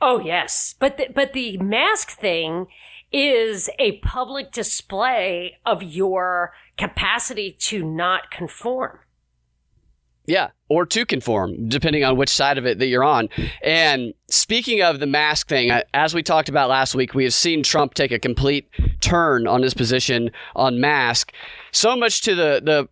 Oh 0.00 0.20
yes, 0.20 0.74
but 0.78 0.96
the, 0.98 1.06
but 1.14 1.32
the 1.32 1.56
mask 1.58 2.10
thing 2.10 2.66
is 3.12 3.70
a 3.78 3.98
public 3.98 4.52
display 4.52 5.58
of 5.64 5.82
your 5.82 6.52
capacity 6.76 7.52
to 7.60 7.82
not 7.82 8.30
conform. 8.30 8.98
Yeah, 10.26 10.48
or 10.68 10.84
to 10.86 11.06
conform, 11.06 11.68
depending 11.68 12.04
on 12.04 12.16
which 12.16 12.28
side 12.28 12.58
of 12.58 12.66
it 12.66 12.78
that 12.78 12.86
you're 12.86 13.04
on. 13.04 13.28
And 13.62 14.14
speaking 14.28 14.82
of 14.82 14.98
the 14.98 15.06
mask 15.06 15.48
thing, 15.48 15.70
as 15.94 16.14
we 16.14 16.22
talked 16.22 16.48
about 16.48 16.68
last 16.68 16.94
week, 16.94 17.14
we 17.14 17.24
have 17.24 17.34
seen 17.34 17.62
Trump 17.62 17.94
take 17.94 18.12
a 18.12 18.18
complete 18.18 18.68
turn 19.00 19.46
on 19.46 19.62
his 19.62 19.74
position 19.74 20.30
on 20.54 20.80
mask, 20.80 21.32
so 21.72 21.96
much 21.96 22.22
to 22.22 22.34
the 22.34 22.60
the 22.62 22.88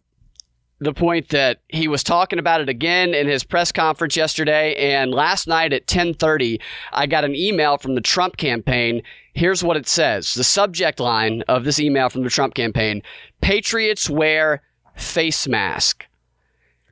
the 0.81 0.93
point 0.93 1.29
that 1.31 1.61
he 1.69 1.89
was 1.89 2.03
talking 2.03 2.39
about 2.39 2.61
it 2.61 2.69
again 2.69 3.15
in 3.15 3.27
his 3.27 3.45
press 3.45 3.73
conference 3.73 4.17
yesterday. 4.17 4.75
And 4.75 5.13
last 5.13 5.47
night 5.47 5.73
at 5.73 5.87
10:30 5.87 6.61
I 6.93 7.07
got 7.07 7.25
an 7.25 7.35
email 7.35 7.79
from 7.79 7.95
the 7.95 8.01
Trump 8.01 8.37
campaign. 8.37 9.03
Here's 9.33 9.65
what 9.65 9.77
it 9.77 9.89
says 9.89 10.35
the 10.35 10.45
subject 10.45 11.01
line 11.01 11.43
of 11.49 11.65
this 11.65 11.81
email 11.81 12.09
from 12.09 12.23
the 12.23 12.31
Trump 12.31 12.55
campaign. 12.55 13.03
Patriots 13.41 14.11
wear 14.11 14.63
face 14.97 15.49
mask 15.49 16.07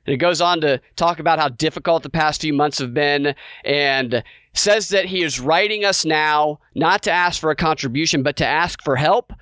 it 0.07 0.17
goes 0.17 0.41
on 0.41 0.61
to 0.63 0.81
talk 0.97 1.19
about 1.19 1.39
how 1.39 1.49
difficult 1.49 2.03
the 2.03 2.11
past 2.11 2.41
few 2.41 2.53
months 2.53 2.79
have 2.79 2.95
been 2.95 3.35
and 3.65 4.23
says 4.55 4.89
that 4.89 5.07
he 5.07 5.23
is 5.23 5.41
writing 5.41 5.85
us 5.85 6.05
now 6.05 6.59
not 6.75 7.03
to 7.05 7.11
ask 7.11 7.41
for 7.41 7.51
a 7.51 7.57
contribution, 7.57 8.23
but 8.23 8.37
to 8.37 8.47
ask 8.47 8.83
for 8.83 8.97
help. 8.97 9.33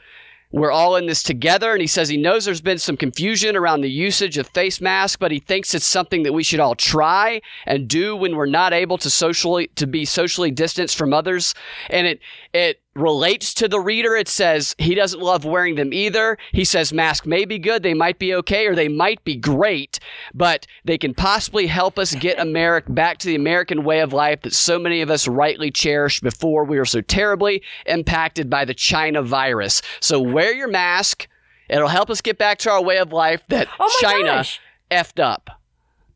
We're 0.53 0.73
all 0.73 0.96
in 0.96 1.07
this 1.07 1.23
together. 1.23 1.73
And 1.73 1.81
he 1.81 1.87
says 1.87 2.09
he 2.09 2.16
knows 2.16 2.44
there's 2.44 2.61
been 2.61 2.79
some 2.79 2.96
confusion 2.96 3.57
around 3.57 3.83
the 3.83 3.90
usage 3.90 4.37
of 4.37 4.49
face 4.49 4.81
masks, 4.81 5.16
but 5.16 5.31
he 5.31 5.38
thinks 5.38 5.75
it's 5.75 5.87
something 5.87 6.25
that 6.25 6.33
we 6.33 6.42
should 6.42 6.61
all 6.61 6.75
try 6.75 7.40
and 7.66 7.87
do 7.87 8.16
when 8.16 8.35
we're 8.35 8.46
not 8.46 8.73
able 8.73 8.99
to 8.99 9.11
socially 9.11 9.68
to 9.77 9.87
be 9.87 10.05
socially 10.05 10.51
distanced 10.51 10.99
from 10.99 11.12
others. 11.12 11.55
And 11.88 12.07
it 12.07 12.20
it 12.53 12.81
relates 12.94 13.55
to 13.55 13.68
the 13.68 13.79
reader. 13.81 14.16
It 14.16 14.29
says 14.29 14.74
he 14.79 14.94
doesn't 14.94 15.20
love 15.22 15.44
wearing 15.44 15.76
them 15.76 15.92
either. 15.92 16.37
He 16.53 16.64
says 16.64 16.92
masks 16.92 17.26
may 17.26 17.44
be 17.44 17.59
good, 17.59 17.83
they 17.83 17.94
might 17.94 18.18
be 18.18 18.35
okay, 18.35 18.66
or 18.66 18.74
they 18.74 18.88
might 18.88 19.22
be 19.24 19.37
great, 19.37 20.00
but 20.35 20.66
they 20.85 20.98
can 20.98 21.14
possibly 21.14 21.66
help 21.68 21.98
us 21.98 22.14
get 22.14 22.38
America 22.40 22.90
back 22.90 23.18
to 23.18 23.29
the 23.29 23.37
American 23.37 23.85
way 23.85 24.00
of 24.00 24.12
life 24.12 24.42
that 24.42 24.55
so 24.55 24.79
many 24.79 25.00
of 25.03 25.11
us 25.11 25.29
rightly 25.29 25.70
cherished 25.70 26.22
before 26.22 26.64
we 26.64 26.79
were 26.79 26.85
so 26.85 27.00
terribly 27.00 27.62
impacted 27.87 28.50
by 28.50 28.64
the 28.64 28.74
China 28.74 29.22
virus. 29.22 29.83
So 30.00 30.20
wear 30.20 30.53
your 30.53 30.68
mask. 30.68 31.29
It'll 31.68 31.88
help 31.88 32.11
us 32.11 32.20
get 32.20 32.38
back 32.38 32.59
to 32.61 32.70
our 32.70 32.83
way 32.83 32.98
of 32.98 33.12
life 33.12 33.42
that 33.48 33.68
Oh 33.79 33.98
China 34.00 34.24
gosh. 34.24 34.61
effed 34.90 35.22
up. 35.22 35.50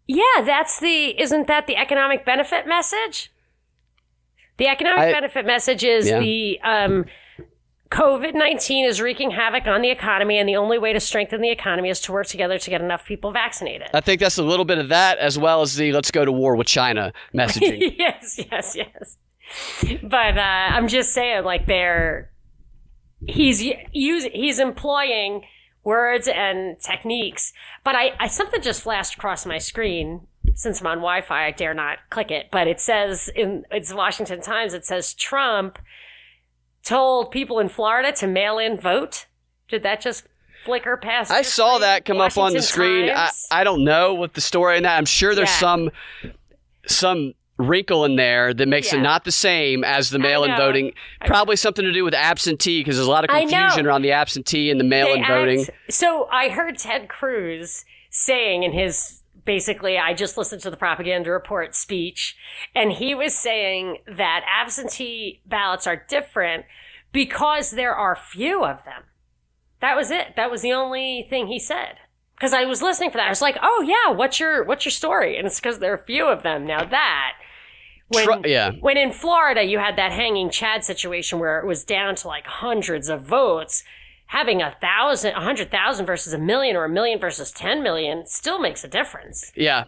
Yeah, 0.07 0.43
that's 0.45 0.81
the 0.81 1.19
isn't 1.21 1.47
that 1.47 1.67
the 1.67 1.77
economic 1.77 2.27
benefit 2.27 2.67
message? 2.67 3.31
The 4.57 4.69
economic 4.69 5.01
I- 5.01 5.13
benefit 5.13 5.47
message 5.47 5.83
is 5.85 6.09
Yeah. 6.09 6.21
the 6.21 6.61
um, 6.63 7.05
COVID 7.91 8.35
19 8.35 8.87
is 8.87 9.01
wreaking 9.01 9.31
havoc 9.33 9.67
on 9.67 9.83
the 9.83 9.91
economy, 9.91 10.39
and 10.39 10.49
the 10.49 10.57
only 10.57 10.79
way 10.79 10.93
to 10.93 11.01
strengthen 11.01 11.41
the 11.41 11.51
economy 11.51 11.89
is 11.91 12.01
to 12.03 12.13
work 12.13 12.27
together 12.27 12.59
to 12.59 12.71
get 12.71 12.81
enough 12.81 13.05
people 13.05 13.31
vaccinated. 13.33 13.89
I 13.95 14.01
think 14.01 14.21
that's 14.21 14.39
a 14.39 14.43
little 14.43 14.65
bit 14.65 14.79
of 14.79 14.89
that 14.89 15.19
as 15.19 15.39
well 15.39 15.61
as 15.63 15.77
the 15.77 15.93
let's 15.93 16.11
go 16.11 16.25
to 16.25 16.33
war 16.33 16.57
with 16.57 16.67
China 16.67 17.13
messaging. 17.35 17.95
yes, 17.99 18.39
yes, 18.51 18.77
yes. 18.77 19.17
But 20.03 20.39
uh, 20.39 20.41
I'm 20.41 20.89
just 20.89 21.13
saying, 21.13 21.45
like, 21.45 21.67
they're 21.67 22.31
he's 23.27 23.63
using 23.93 24.31
he's 24.33 24.59
employing 24.59 25.43
words 25.85 26.27
and 26.29 26.77
techniques. 26.81 27.53
But 27.85 27.95
I, 27.95 28.13
I 28.19 28.27
something 28.27 28.61
just 28.63 28.83
flashed 28.83 29.15
across 29.15 29.45
my 29.47 29.59
screen. 29.59 30.27
Since 30.55 30.81
I'm 30.81 30.87
on 30.87 30.99
Wi-Fi, 30.99 31.47
I 31.47 31.51
dare 31.51 31.75
not 31.75 31.99
click 32.11 32.31
it. 32.31 32.47
But 32.51 32.67
it 32.69 32.81
says 32.81 33.29
in 33.35 33.65
it's 33.71 33.93
Washington 33.93 34.41
Times. 34.41 34.75
It 34.75 34.85
says 34.85 35.15
Trump 35.15 35.79
told 36.85 37.31
people 37.31 37.59
in 37.59 37.69
Florida 37.69 38.13
to 38.13 38.27
mail 38.27 38.59
in 38.59 38.79
vote. 38.79 39.27
Did 39.69 39.83
that 39.83 40.01
just 40.01 40.27
flicker 40.65 40.97
past? 40.97 41.31
I 41.31 41.43
saw 41.43 41.71
screen? 41.77 41.81
that 41.83 42.05
come 42.05 42.21
up 42.21 42.37
on 42.39 42.53
the 42.53 42.63
screen. 42.63 43.11
I, 43.11 43.31
I 43.51 43.65
don't 43.65 43.85
know 43.85 44.15
what 44.15 44.35
the 44.35 44.41
story 44.41 44.77
in 44.77 44.83
that. 44.85 44.97
I'm 44.99 45.07
sure 45.07 45.35
there's 45.35 45.49
Yeah. 45.51 45.59
some 45.59 45.91
some 46.87 47.35
wrinkle 47.57 48.05
in 48.05 48.17
there 48.17 48.53
that 48.53 48.67
makes 48.67 48.93
it 48.93 48.99
not 49.01 49.25
the 49.25 49.31
same 49.33 49.85
as 49.85 50.11
the 50.11 50.19
mail-in 50.19 50.57
voting. 50.57 50.93
Probably 51.25 51.55
something 51.57 51.85
to 51.85 51.93
do 51.93 52.03
with 52.05 52.13
absentee 52.13 52.81
because 52.81 52.97
there's 52.97 53.07
a 53.07 53.11
lot 53.11 53.25
of 53.25 53.31
confusion 53.31 53.87
around 53.87 54.03
the 54.03 54.11
absentee 54.13 54.71
and 54.71 54.81
the 54.81 54.85
mail-in 54.85 55.23
They 55.23 55.29
voting. 55.29 55.61
act- 55.63 55.71
so 55.93 56.27
I 56.33 56.49
heard 56.49 56.77
Ted 56.79 57.09
Cruz 57.09 57.85
saying 58.11 58.65
in 58.65 58.73
his 58.73 59.23
basically, 59.45 59.99
I 59.99 60.15
just 60.15 60.37
listened 60.37 60.63
to 60.63 60.71
the 60.71 60.77
propaganda 60.77 61.31
report 61.31 61.75
speech, 61.75 62.37
and 62.75 62.93
he 62.93 63.15
was 63.15 63.35
saying 63.37 63.99
that 64.07 64.45
absentee 64.49 65.43
ballots 65.47 65.87
are 65.87 66.05
different 66.09 66.65
because 67.13 67.71
there 67.73 67.95
are 67.95 68.17
few 68.17 68.65
of 68.65 68.85
them. 68.85 69.05
That 69.81 69.97
was 69.97 70.11
it. 70.11 70.35
That 70.37 70.51
was 70.51 70.63
the 70.63 70.73
only 70.73 71.27
thing 71.29 71.47
he 71.47 71.59
said. 71.59 71.97
because 72.37 72.53
I 72.53 72.65
was 72.65 72.83
listening 72.83 73.11
for 73.11 73.17
that. 73.19 73.27
I 73.27 73.31
was 73.31 73.43
like, 73.43 73.57
oh 73.63 73.85
yeah, 73.87 74.13
what's 74.13 74.41
your 74.41 74.65
what's 74.65 74.85
your 74.85 74.91
story? 74.91 75.37
And 75.37 75.47
it's 75.47 75.61
because 75.61 75.79
there 75.79 75.93
are 75.93 75.99
few 75.99 76.27
of 76.27 76.43
them. 76.43 76.67
Now 76.67 76.85
that 76.85 77.33
when 78.09 78.43
yeah. 78.45 78.73
when 78.81 78.97
in 78.97 79.13
Florida 79.13 79.63
you 79.63 79.79
had 79.79 79.97
that 79.97 80.13
hanging 80.13 80.51
Chad 80.51 80.85
situation 80.85 81.39
where 81.39 81.59
it 81.59 81.67
was 81.67 81.85
down 81.85 82.15
to 82.17 82.29
like 82.29 82.47
hundreds 82.47 83.09
of 83.09 83.23
votes. 83.23 83.85
Having 84.27 84.63
a 84.63 84.77
thousand, 84.81 85.33
a 85.33 85.41
hundred 85.41 85.71
thousand 85.71 86.07
versus 86.07 86.33
a 86.33 86.39
million, 86.39 86.77
or 86.77 86.85
a 86.85 86.89
million 86.89 87.19
versus 87.19 87.53
ten 87.53 87.83
million, 87.83 88.27
still 88.27 88.59
makes 88.59 88.83
a 88.85 88.89
difference. 88.89 89.53
Yeah. 89.55 89.85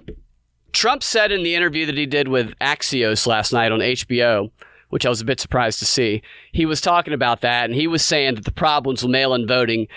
Trump 0.73 1.03
said 1.03 1.33
in 1.33 1.43
the 1.43 1.55
interview 1.55 1.87
that 1.87 1.97
he 1.97 2.07
did 2.07 2.29
with 2.29 2.57
Axios 2.59 3.27
last 3.27 3.53
night 3.53 3.73
on 3.73 3.81
HBO, 3.81 4.51
which 4.91 5.07
I 5.07 5.09
was 5.09 5.21
a 5.21 5.25
bit 5.25 5.41
surprised 5.41 5.79
to 5.79 5.87
see, 5.87 6.23
he 6.53 6.67
was 6.67 6.81
talking 6.81 7.15
about 7.15 7.41
that 7.41 7.65
and 7.65 7.75
he 7.75 7.87
was 7.87 8.05
saying 8.05 8.35
that 8.35 8.45
the 8.45 8.53
problems 8.53 9.03
with 9.03 9.11
mail 9.11 9.33
in 9.33 9.47
voting 9.47 9.89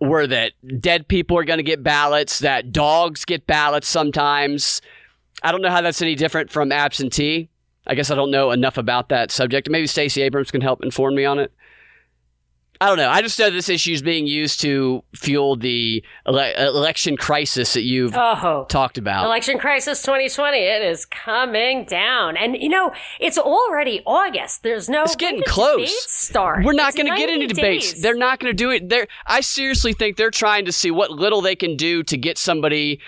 were 0.00 0.26
that 0.26 0.52
dead 0.80 1.08
people 1.08 1.38
are 1.38 1.44
going 1.44 1.58
to 1.58 1.62
get 1.62 1.82
ballots, 1.82 2.38
that 2.40 2.72
dogs 2.72 3.24
get 3.24 3.46
ballots 3.46 3.88
sometimes. 3.88 4.80
I 5.42 5.52
don't 5.52 5.62
know 5.62 5.70
how 5.70 5.80
that's 5.80 6.02
any 6.02 6.14
different 6.14 6.50
from 6.50 6.72
absentee. 6.72 7.48
I 7.86 7.94
guess 7.94 8.10
I 8.10 8.14
don't 8.14 8.30
know 8.30 8.50
enough 8.50 8.78
about 8.78 9.10
that 9.10 9.30
subject. 9.30 9.70
Maybe 9.70 9.86
Stacey 9.86 10.22
Abrams 10.22 10.50
can 10.50 10.60
help 10.60 10.82
inform 10.82 11.14
me 11.14 11.24
on 11.24 11.38
it. 11.38 11.52
I 12.80 12.88
don't 12.88 12.96
know. 12.98 13.08
I 13.08 13.22
just 13.22 13.38
know 13.38 13.50
this 13.50 13.68
issue 13.68 13.92
is 13.92 14.02
being 14.02 14.26
used 14.26 14.60
to 14.62 15.02
fuel 15.14 15.56
the 15.56 16.04
ele- 16.26 16.38
election 16.38 17.16
crisis 17.16 17.72
that 17.74 17.82
you've 17.82 18.14
Oh, 18.16 18.66
talked 18.68 18.98
about. 18.98 19.24
Election 19.24 19.58
crisis 19.58 20.02
2020. 20.02 20.58
It 20.58 20.82
is 20.82 21.06
coming 21.06 21.84
down. 21.84 22.36
And, 22.36 22.56
you 22.56 22.68
know, 22.68 22.92
it's 23.20 23.38
already 23.38 24.02
August. 24.06 24.62
There's 24.62 24.88
no. 24.88 25.04
It's 25.04 25.16
getting 25.16 25.42
close. 25.46 25.94
Start. 26.10 26.64
We're 26.64 26.72
not 26.72 26.94
going 26.94 27.06
to 27.06 27.16
get 27.16 27.28
90 27.28 27.32
into 27.42 27.54
debates. 27.54 27.92
days. 27.92 28.02
They're 28.02 28.14
not 28.16 28.40
going 28.40 28.50
to 28.50 28.56
do 28.56 28.70
it. 28.70 28.88
They're, 28.88 29.06
I 29.26 29.40
seriously 29.40 29.92
think 29.92 30.16
they're 30.16 30.30
trying 30.30 30.64
to 30.66 30.72
see 30.72 30.90
what 30.90 31.10
little 31.10 31.40
they 31.40 31.56
can 31.56 31.76
do 31.76 32.02
to 32.04 32.16
get 32.16 32.36
somebody, 32.38 33.00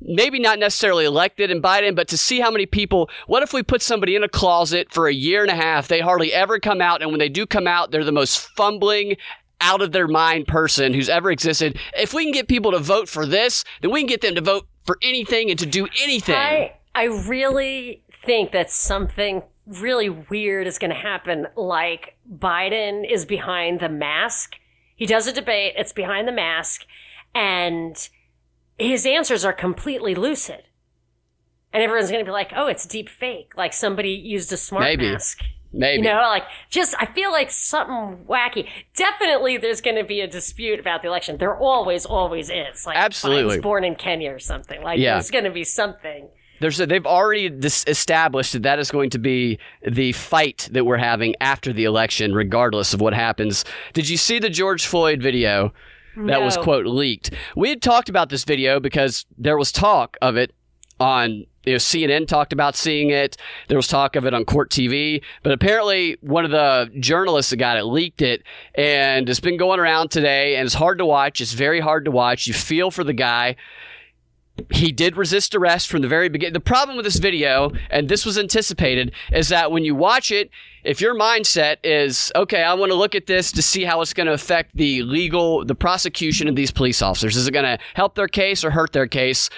maybe 0.00 0.38
not 0.38 0.58
necessarily 0.58 1.04
elected 1.04 1.50
in 1.50 1.62
Biden, 1.62 1.94
but 1.94 2.08
to 2.08 2.18
see 2.18 2.40
how 2.40 2.50
many 2.50 2.66
people. 2.66 3.08
What 3.26 3.42
if 3.42 3.52
we 3.52 3.62
put 3.62 3.82
somebody 3.82 4.16
in 4.16 4.22
a 4.22 4.28
closet 4.28 4.92
for 4.92 5.08
a 5.08 5.14
year 5.14 5.42
and 5.42 5.50
a 5.50 5.56
half? 5.56 5.88
They 5.88 6.00
hardly 6.00 6.32
ever 6.32 6.58
come 6.58 6.80
out. 6.80 7.02
And 7.02 7.10
when 7.10 7.20
they 7.20 7.28
do 7.28 7.46
come 7.46 7.66
out, 7.66 7.90
they're 7.90 8.04
the 8.04 8.12
most 8.12 8.48
fumbling, 8.56 9.16
out 9.60 9.80
of 9.80 9.92
their 9.92 10.06
mind 10.06 10.46
person 10.46 10.92
who's 10.92 11.08
ever 11.08 11.30
existed. 11.30 11.78
If 11.96 12.12
we 12.12 12.24
can 12.24 12.32
get 12.32 12.48
people 12.48 12.72
to 12.72 12.78
vote 12.78 13.08
for 13.08 13.24
this, 13.24 13.64
then 13.80 13.90
we 13.90 14.00
can 14.00 14.08
get 14.08 14.20
them 14.20 14.34
to 14.34 14.40
vote 14.40 14.66
for 14.84 14.98
anything 15.00 15.50
and 15.50 15.58
to 15.58 15.66
do 15.66 15.88
anything. 16.02 16.34
I, 16.34 16.76
I 16.94 17.04
really 17.04 18.02
think 18.24 18.52
that 18.52 18.70
something 18.70 19.42
really 19.66 20.10
weird 20.10 20.66
is 20.66 20.78
going 20.78 20.90
to 20.90 20.96
happen. 20.96 21.46
Like 21.56 22.16
Biden 22.30 23.10
is 23.10 23.24
behind 23.24 23.80
the 23.80 23.88
mask. 23.88 24.56
He 24.96 25.06
does 25.06 25.26
a 25.26 25.32
debate. 25.32 25.74
It's 25.76 25.92
behind 25.92 26.28
the 26.28 26.32
mask 26.32 26.82
and 27.34 28.08
his 28.78 29.06
answers 29.06 29.44
are 29.44 29.52
completely 29.52 30.14
lucid. 30.14 30.64
And 31.72 31.82
everyone's 31.82 32.10
going 32.10 32.24
to 32.24 32.28
be 32.28 32.32
like, 32.32 32.52
oh, 32.54 32.68
it's 32.68 32.86
deep 32.86 33.08
fake. 33.08 33.52
Like 33.56 33.72
somebody 33.72 34.10
used 34.10 34.52
a 34.52 34.56
smart 34.56 34.84
Maybe. 34.84 35.10
mask. 35.10 35.40
maybe. 35.72 35.98
You 35.98 36.08
know, 36.08 36.20
like 36.22 36.44
just 36.70 36.94
I 37.00 37.06
feel 37.06 37.32
like 37.32 37.50
something 37.50 38.24
wacky. 38.28 38.68
Definitely, 38.96 39.56
there's 39.56 39.80
going 39.80 39.96
to 39.96 40.04
be 40.04 40.20
a 40.20 40.28
dispute 40.28 40.78
about 40.78 41.02
the 41.02 41.08
election. 41.08 41.38
There 41.38 41.56
always, 41.56 42.06
always 42.06 42.48
is. 42.48 42.86
Like 42.86 42.96
Absolutely. 42.96 43.56
Biden's 43.56 43.62
born 43.62 43.82
in 43.84 43.96
Kenya 43.96 44.30
or 44.32 44.38
something. 44.38 44.82
Like 44.82 45.00
Yeah. 45.00 45.14
there's 45.14 45.32
going 45.32 45.44
to 45.44 45.50
be 45.50 45.64
something. 45.64 46.28
There's 46.60 46.78
a, 46.78 46.86
they've 46.86 47.04
already 47.04 47.48
dis- 47.50 47.84
established 47.88 48.52
that 48.52 48.62
that 48.62 48.78
is 48.78 48.92
going 48.92 49.10
to 49.10 49.18
be 49.18 49.58
the 49.86 50.12
fight 50.12 50.68
that 50.70 50.86
we're 50.86 50.96
having 50.98 51.34
after 51.40 51.72
the 51.72 51.82
election, 51.84 52.32
regardless 52.32 52.94
of 52.94 53.00
what 53.00 53.12
happens. 53.12 53.64
Did 53.92 54.08
you 54.08 54.16
see 54.16 54.38
the 54.38 54.48
George 54.48 54.86
Floyd 54.86 55.20
video 55.20 55.72
that 56.16 56.42
was 56.42 56.56
quote 56.56 56.86
leaked? 56.86 57.30
We 57.56 57.68
had 57.70 57.82
talked 57.82 58.08
about 58.08 58.28
this 58.28 58.44
video 58.44 58.80
because 58.80 59.26
there 59.36 59.58
was 59.58 59.72
talk 59.72 60.16
of 60.22 60.36
it 60.36 60.54
on 61.00 61.44
you 61.64 61.72
know 61.72 61.78
CNN 61.78 62.28
talked 62.28 62.52
about 62.52 62.76
seeing 62.76 63.10
it. 63.10 63.36
There 63.68 63.78
was 63.78 63.88
talk 63.88 64.16
of 64.16 64.26
it 64.26 64.34
on 64.34 64.44
Court 64.44 64.70
TV, 64.70 65.22
but 65.42 65.52
apparently 65.52 66.16
one 66.20 66.44
of 66.44 66.50
the 66.50 66.90
journalists 67.00 67.50
that 67.50 67.56
got 67.56 67.76
it 67.76 67.84
leaked 67.84 68.22
it, 68.22 68.42
and 68.74 69.28
it's 69.28 69.40
been 69.40 69.56
going 69.56 69.80
around 69.80 70.10
today. 70.10 70.56
And 70.56 70.66
it's 70.66 70.74
hard 70.74 70.98
to 70.98 71.06
watch. 71.06 71.40
It's 71.40 71.52
very 71.52 71.80
hard 71.80 72.04
to 72.04 72.10
watch. 72.10 72.46
You 72.46 72.54
feel 72.54 72.90
for 72.90 73.04
the 73.04 73.12
guy 73.12 73.56
he 74.70 74.92
did 74.92 75.16
resist 75.16 75.54
arrest 75.54 75.88
from 75.88 76.02
the 76.02 76.08
very 76.08 76.28
beginning. 76.28 76.52
The 76.52 76.60
problem 76.60 76.96
with 76.96 77.04
this 77.04 77.18
video, 77.18 77.72
and 77.90 78.08
this 78.08 78.24
was 78.24 78.38
anticipated, 78.38 79.12
is 79.32 79.48
that 79.48 79.72
when 79.72 79.84
you 79.84 79.94
watch 79.94 80.30
it, 80.30 80.50
if 80.84 81.00
your 81.00 81.14
mindset 81.14 81.78
is, 81.82 82.30
okay, 82.36 82.62
I 82.62 82.74
want 82.74 82.92
to 82.92 82.96
look 82.96 83.14
at 83.14 83.26
this 83.26 83.50
to 83.52 83.62
see 83.62 83.84
how 83.84 84.00
it's 84.00 84.14
going 84.14 84.26
to 84.26 84.32
affect 84.32 84.76
the 84.76 85.02
legal, 85.02 85.64
the 85.64 85.74
prosecution 85.74 86.46
of 86.46 86.54
these 86.54 86.70
police 86.70 87.02
officers, 87.02 87.36
is 87.36 87.48
it 87.48 87.52
going 87.52 87.64
to 87.64 87.78
help 87.94 88.14
their 88.14 88.28
case 88.28 88.64
or 88.64 88.70
hurt 88.70 88.92
their 88.92 89.08
case? 89.08 89.50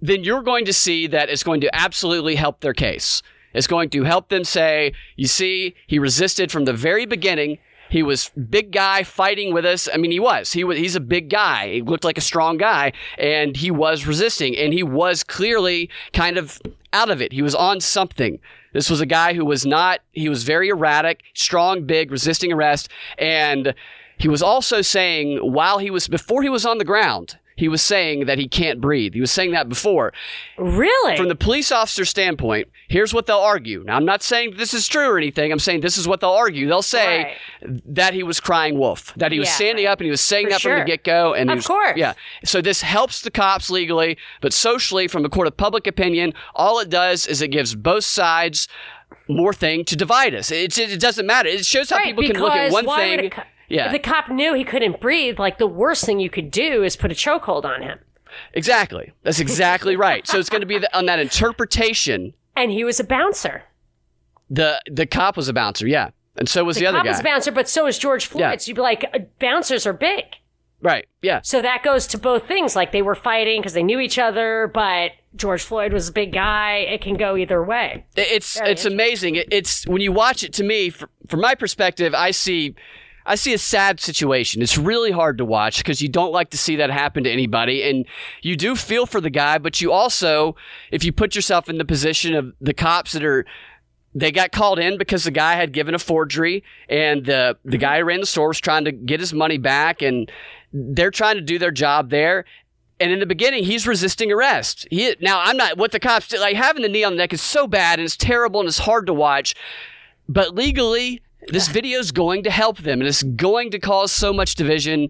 Then 0.00 0.24
you're 0.24 0.42
going 0.42 0.64
to 0.64 0.72
see 0.72 1.06
that 1.06 1.28
it's 1.28 1.44
going 1.44 1.60
to 1.60 1.74
absolutely 1.74 2.34
help 2.34 2.60
their 2.60 2.74
case. 2.74 3.22
It's 3.52 3.68
going 3.68 3.88
to 3.90 4.02
help 4.02 4.30
them 4.30 4.42
say, 4.42 4.94
you 5.16 5.28
see, 5.28 5.76
he 5.86 6.00
resisted 6.00 6.50
from 6.50 6.64
the 6.64 6.72
very 6.72 7.06
beginning. 7.06 7.58
He 7.94 8.02
was 8.02 8.32
big 8.50 8.72
guy 8.72 9.04
fighting 9.04 9.54
with 9.54 9.64
us. 9.64 9.88
I 9.94 9.98
mean, 9.98 10.10
he 10.10 10.18
was. 10.18 10.52
He 10.52 10.64
was. 10.64 10.78
He's 10.78 10.96
a 10.96 11.00
big 11.00 11.30
guy. 11.30 11.74
He 11.74 11.80
looked 11.80 12.02
like 12.02 12.18
a 12.18 12.20
strong 12.20 12.56
guy, 12.56 12.92
and 13.18 13.56
he 13.56 13.70
was 13.70 14.04
resisting, 14.04 14.56
and 14.56 14.72
he 14.72 14.82
was 14.82 15.22
clearly 15.22 15.88
kind 16.12 16.36
of 16.36 16.60
out 16.92 17.08
of 17.08 17.22
it. 17.22 17.32
He 17.32 17.40
was 17.40 17.54
on 17.54 17.80
something. 17.80 18.40
This 18.72 18.90
was 18.90 19.00
a 19.00 19.06
guy 19.06 19.34
who 19.34 19.44
was 19.44 19.64
not. 19.64 20.00
He 20.10 20.28
was 20.28 20.42
very 20.42 20.70
erratic, 20.70 21.22
strong, 21.34 21.84
big, 21.84 22.10
resisting 22.10 22.52
arrest, 22.52 22.88
and 23.16 23.76
he 24.18 24.26
was 24.26 24.42
also 24.42 24.82
saying 24.82 25.38
while 25.38 25.78
he 25.78 25.92
was 25.92 26.08
before 26.08 26.42
he 26.42 26.48
was 26.48 26.66
on 26.66 26.78
the 26.78 26.84
ground. 26.84 27.38
He 27.56 27.68
was 27.68 27.82
saying 27.82 28.26
that 28.26 28.38
he 28.38 28.48
can't 28.48 28.80
breathe. 28.80 29.14
He 29.14 29.20
was 29.20 29.30
saying 29.30 29.52
that 29.52 29.68
before. 29.68 30.12
Really? 30.58 31.16
From 31.16 31.28
the 31.28 31.36
police 31.36 31.70
officer 31.70 32.04
standpoint, 32.04 32.68
here's 32.88 33.14
what 33.14 33.26
they'll 33.26 33.38
argue. 33.38 33.84
Now, 33.84 33.96
I'm 33.96 34.04
not 34.04 34.22
saying 34.22 34.54
this 34.56 34.74
is 34.74 34.88
true 34.88 35.08
or 35.08 35.18
anything. 35.18 35.52
I'm 35.52 35.58
saying 35.58 35.80
this 35.80 35.96
is 35.96 36.08
what 36.08 36.20
they'll 36.20 36.30
argue. 36.30 36.66
They'll 36.66 36.82
say 36.82 37.36
that 37.62 38.12
he 38.14 38.22
was 38.22 38.40
crying 38.40 38.78
wolf, 38.78 39.12
that 39.16 39.30
he 39.32 39.38
was 39.38 39.48
Yeah, 39.48 39.54
standing 39.54 39.84
right. 39.86 39.92
up 39.92 40.00
and 40.00 40.06
he 40.06 40.10
was 40.10 40.20
saying 40.20 40.46
For 40.46 40.50
that 40.52 40.60
from 40.62 40.78
the 40.80 40.84
get 40.84 41.04
go. 41.04 41.32
And 41.34 41.50
Of 41.50 41.56
was- 41.58 41.66
course. 41.66 41.96
yeah. 41.96 42.14
So 42.44 42.60
this 42.60 42.82
helps 42.82 43.20
the 43.22 43.30
cops 43.30 43.70
legally, 43.70 44.18
but 44.40 44.52
socially, 44.52 45.06
from 45.08 45.24
a 45.24 45.28
court 45.28 45.46
of 45.46 45.56
public 45.56 45.86
opinion, 45.86 46.34
all 46.54 46.78
it 46.80 46.90
does 46.90 47.26
is 47.26 47.40
it 47.40 47.48
gives 47.48 47.74
both 47.74 48.04
sides 48.04 48.68
more 49.28 49.52
thing 49.54 49.84
to 49.86 49.96
divide 49.96 50.34
us. 50.34 50.50
It, 50.50 50.76
it 50.76 51.00
doesn't 51.00 51.24
matter. 51.26 51.48
It 51.48 51.64
shows 51.64 51.88
how 51.90 51.96
right, 51.96 52.06
people 52.06 52.24
can 52.24 52.38
look 52.40 52.52
at 52.52 52.72
one 52.72 52.84
thing. 52.86 53.30
co- 53.30 53.42
yeah, 53.68 53.86
If 53.86 53.92
the 53.92 53.98
cop 53.98 54.28
knew 54.28 54.54
he 54.54 54.64
couldn't 54.64 55.00
breathe, 55.00 55.38
like 55.38 55.58
the 55.58 55.66
worst 55.66 56.04
thing 56.04 56.20
you 56.20 56.30
could 56.30 56.50
do 56.50 56.82
is 56.82 56.96
put 56.96 57.10
a 57.10 57.14
chokehold 57.14 57.64
on 57.64 57.82
him. 57.82 57.98
exactly. 58.52 59.12
That's 59.22 59.40
exactly 59.40 59.96
right. 59.96 60.26
So 60.26 60.38
it's 60.38 60.50
going 60.50 60.60
to 60.62 60.66
be 60.66 60.78
the, 60.78 60.96
on 60.96 61.06
that 61.06 61.18
interpretation. 61.20 62.34
And 62.56 62.70
he 62.70 62.84
was 62.84 63.00
a 63.00 63.04
bouncer. 63.04 63.64
The 64.50 64.80
the 64.90 65.06
cop 65.06 65.36
was 65.36 65.48
a 65.48 65.52
bouncer, 65.52 65.86
yeah, 65.88 66.10
and 66.36 66.48
so 66.48 66.64
was 66.64 66.76
the. 66.76 66.82
The, 66.82 66.86
other 66.88 66.98
cop 66.98 67.04
guy. 67.06 67.10
was 67.12 67.20
a 67.20 67.24
bouncer, 67.24 67.50
but 67.52 67.68
so 67.68 67.86
is 67.86 67.98
George 67.98 68.26
Floyd. 68.26 68.40
Yeah. 68.40 68.56
So 68.58 68.68
you'd 68.68 68.74
be 68.76 68.82
like, 68.82 69.04
uh, 69.14 69.20
bouncers 69.40 69.86
are 69.86 69.94
big. 69.94 70.24
right, 70.82 71.06
yeah. 71.22 71.40
So 71.42 71.62
that 71.62 71.82
goes 71.82 72.06
to 72.08 72.18
both 72.18 72.46
things. 72.46 72.76
Like 72.76 72.92
they 72.92 73.00
were 73.02 73.14
fighting 73.14 73.60
because 73.60 73.72
they 73.72 73.82
knew 73.82 73.98
each 74.00 74.18
other, 74.18 74.70
but 74.72 75.12
George 75.34 75.62
Floyd 75.62 75.92
was 75.94 76.08
a 76.08 76.12
big 76.12 76.32
guy. 76.32 76.76
It 76.76 77.00
can 77.00 77.14
go 77.16 77.36
either 77.36 77.64
way. 77.64 78.04
It's 78.16 78.58
Very 78.58 78.72
it's 78.72 78.84
amazing. 78.84 79.36
It- 79.36 79.48
It's 79.50 79.86
when 79.88 80.02
you 80.02 80.12
watch 80.12 80.44
it. 80.44 80.52
To 80.54 80.62
me, 80.64 80.90
fr- 80.90 81.06
from 81.28 81.40
my 81.40 81.54
perspective, 81.54 82.14
I 82.14 82.30
see. 82.30 82.74
I 83.26 83.36
see 83.36 83.54
a 83.54 83.58
sad 83.58 84.00
situation. 84.00 84.60
It's 84.60 84.76
really 84.76 85.10
hard 85.10 85.38
to 85.38 85.44
watch 85.44 85.78
because 85.78 86.02
you 86.02 86.08
don't 86.08 86.32
like 86.32 86.50
to 86.50 86.58
see 86.58 86.76
that 86.76 86.90
happen 86.90 87.24
to 87.24 87.30
anybody. 87.30 87.82
And 87.82 88.04
you 88.42 88.56
do 88.56 88.76
feel 88.76 89.06
for 89.06 89.20
the 89.20 89.30
guy, 89.30 89.58
but 89.58 89.80
you 89.80 89.92
also, 89.92 90.56
if 90.90 91.04
you 91.04 91.12
put 91.12 91.34
yourself 91.34 91.68
in 91.68 91.78
the 91.78 91.84
position 91.84 92.34
of 92.34 92.52
the 92.60 92.74
cops 92.74 93.12
that 93.12 93.24
are, 93.24 93.46
they 94.14 94.30
got 94.30 94.52
called 94.52 94.78
in 94.78 94.98
because 94.98 95.24
the 95.24 95.30
guy 95.30 95.54
had 95.54 95.72
given 95.72 95.94
a 95.94 95.98
forgery 95.98 96.62
and 96.88 97.24
the, 97.24 97.56
the 97.64 97.78
guy 97.78 97.98
who 97.98 98.04
ran 98.04 98.20
the 98.20 98.26
store 98.26 98.48
was 98.48 98.60
trying 98.60 98.84
to 98.84 98.92
get 98.92 99.20
his 99.20 99.32
money 99.32 99.58
back 99.58 100.02
and 100.02 100.30
they're 100.72 101.10
trying 101.10 101.36
to 101.36 101.40
do 101.40 101.58
their 101.58 101.70
job 101.70 102.10
there. 102.10 102.44
And 103.00 103.10
in 103.10 103.18
the 103.18 103.26
beginning, 103.26 103.64
he's 103.64 103.88
resisting 103.88 104.30
arrest. 104.30 104.86
He, 104.90 105.16
now, 105.20 105.40
I'm 105.42 105.56
not, 105.56 105.78
what 105.78 105.92
the 105.92 105.98
cops 105.98 106.28
did, 106.28 106.40
like 106.40 106.56
having 106.56 106.82
the 106.82 106.88
knee 106.88 107.02
on 107.02 107.14
the 107.14 107.18
neck 107.18 107.32
is 107.32 107.42
so 107.42 107.66
bad 107.66 107.98
and 107.98 108.06
it's 108.06 108.16
terrible 108.16 108.60
and 108.60 108.68
it's 108.68 108.78
hard 108.78 109.06
to 109.06 109.14
watch. 109.14 109.54
But 110.28 110.54
legally, 110.54 111.23
this 111.48 111.68
video 111.68 111.98
is 111.98 112.12
going 112.12 112.42
to 112.44 112.50
help 112.50 112.78
them 112.78 113.00
and 113.00 113.08
it's 113.08 113.22
going 113.22 113.70
to 113.72 113.78
cause 113.78 114.12
so 114.12 114.32
much 114.32 114.54
division. 114.54 115.08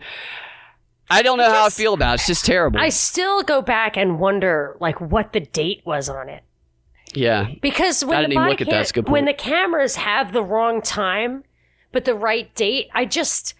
I 1.10 1.22
don't 1.22 1.38
know 1.38 1.50
how 1.50 1.66
I 1.66 1.70
feel 1.70 1.94
about 1.94 2.12
it. 2.12 2.14
It's 2.16 2.26
just 2.26 2.46
terrible. 2.46 2.80
I 2.80 2.88
still 2.88 3.42
go 3.42 3.60
back 3.60 3.96
and 3.96 4.18
wonder, 4.18 4.76
like, 4.80 5.00
what 5.00 5.32
the 5.32 5.40
date 5.40 5.82
was 5.84 6.08
on 6.08 6.28
it. 6.30 6.42
yeah. 7.14 7.48
Because 7.60 8.04
when 8.04 8.16
I 8.18 8.22
the 8.22 8.28
didn't 8.28 8.32
even 8.32 8.42
body 8.42 8.50
look 8.52 8.60
at 8.62 8.66
that. 8.66 8.70
cam- 8.70 8.78
That's 8.80 8.90
a 8.90 8.94
good 8.94 9.08
when 9.10 9.24
the 9.26 9.34
cameras 9.34 9.96
have 9.96 10.32
the 10.32 10.42
wrong 10.42 10.80
time 10.82 11.44
but 11.92 12.04
the 12.06 12.14
right 12.14 12.52
date, 12.56 12.88
I 12.92 13.04
just 13.04 13.54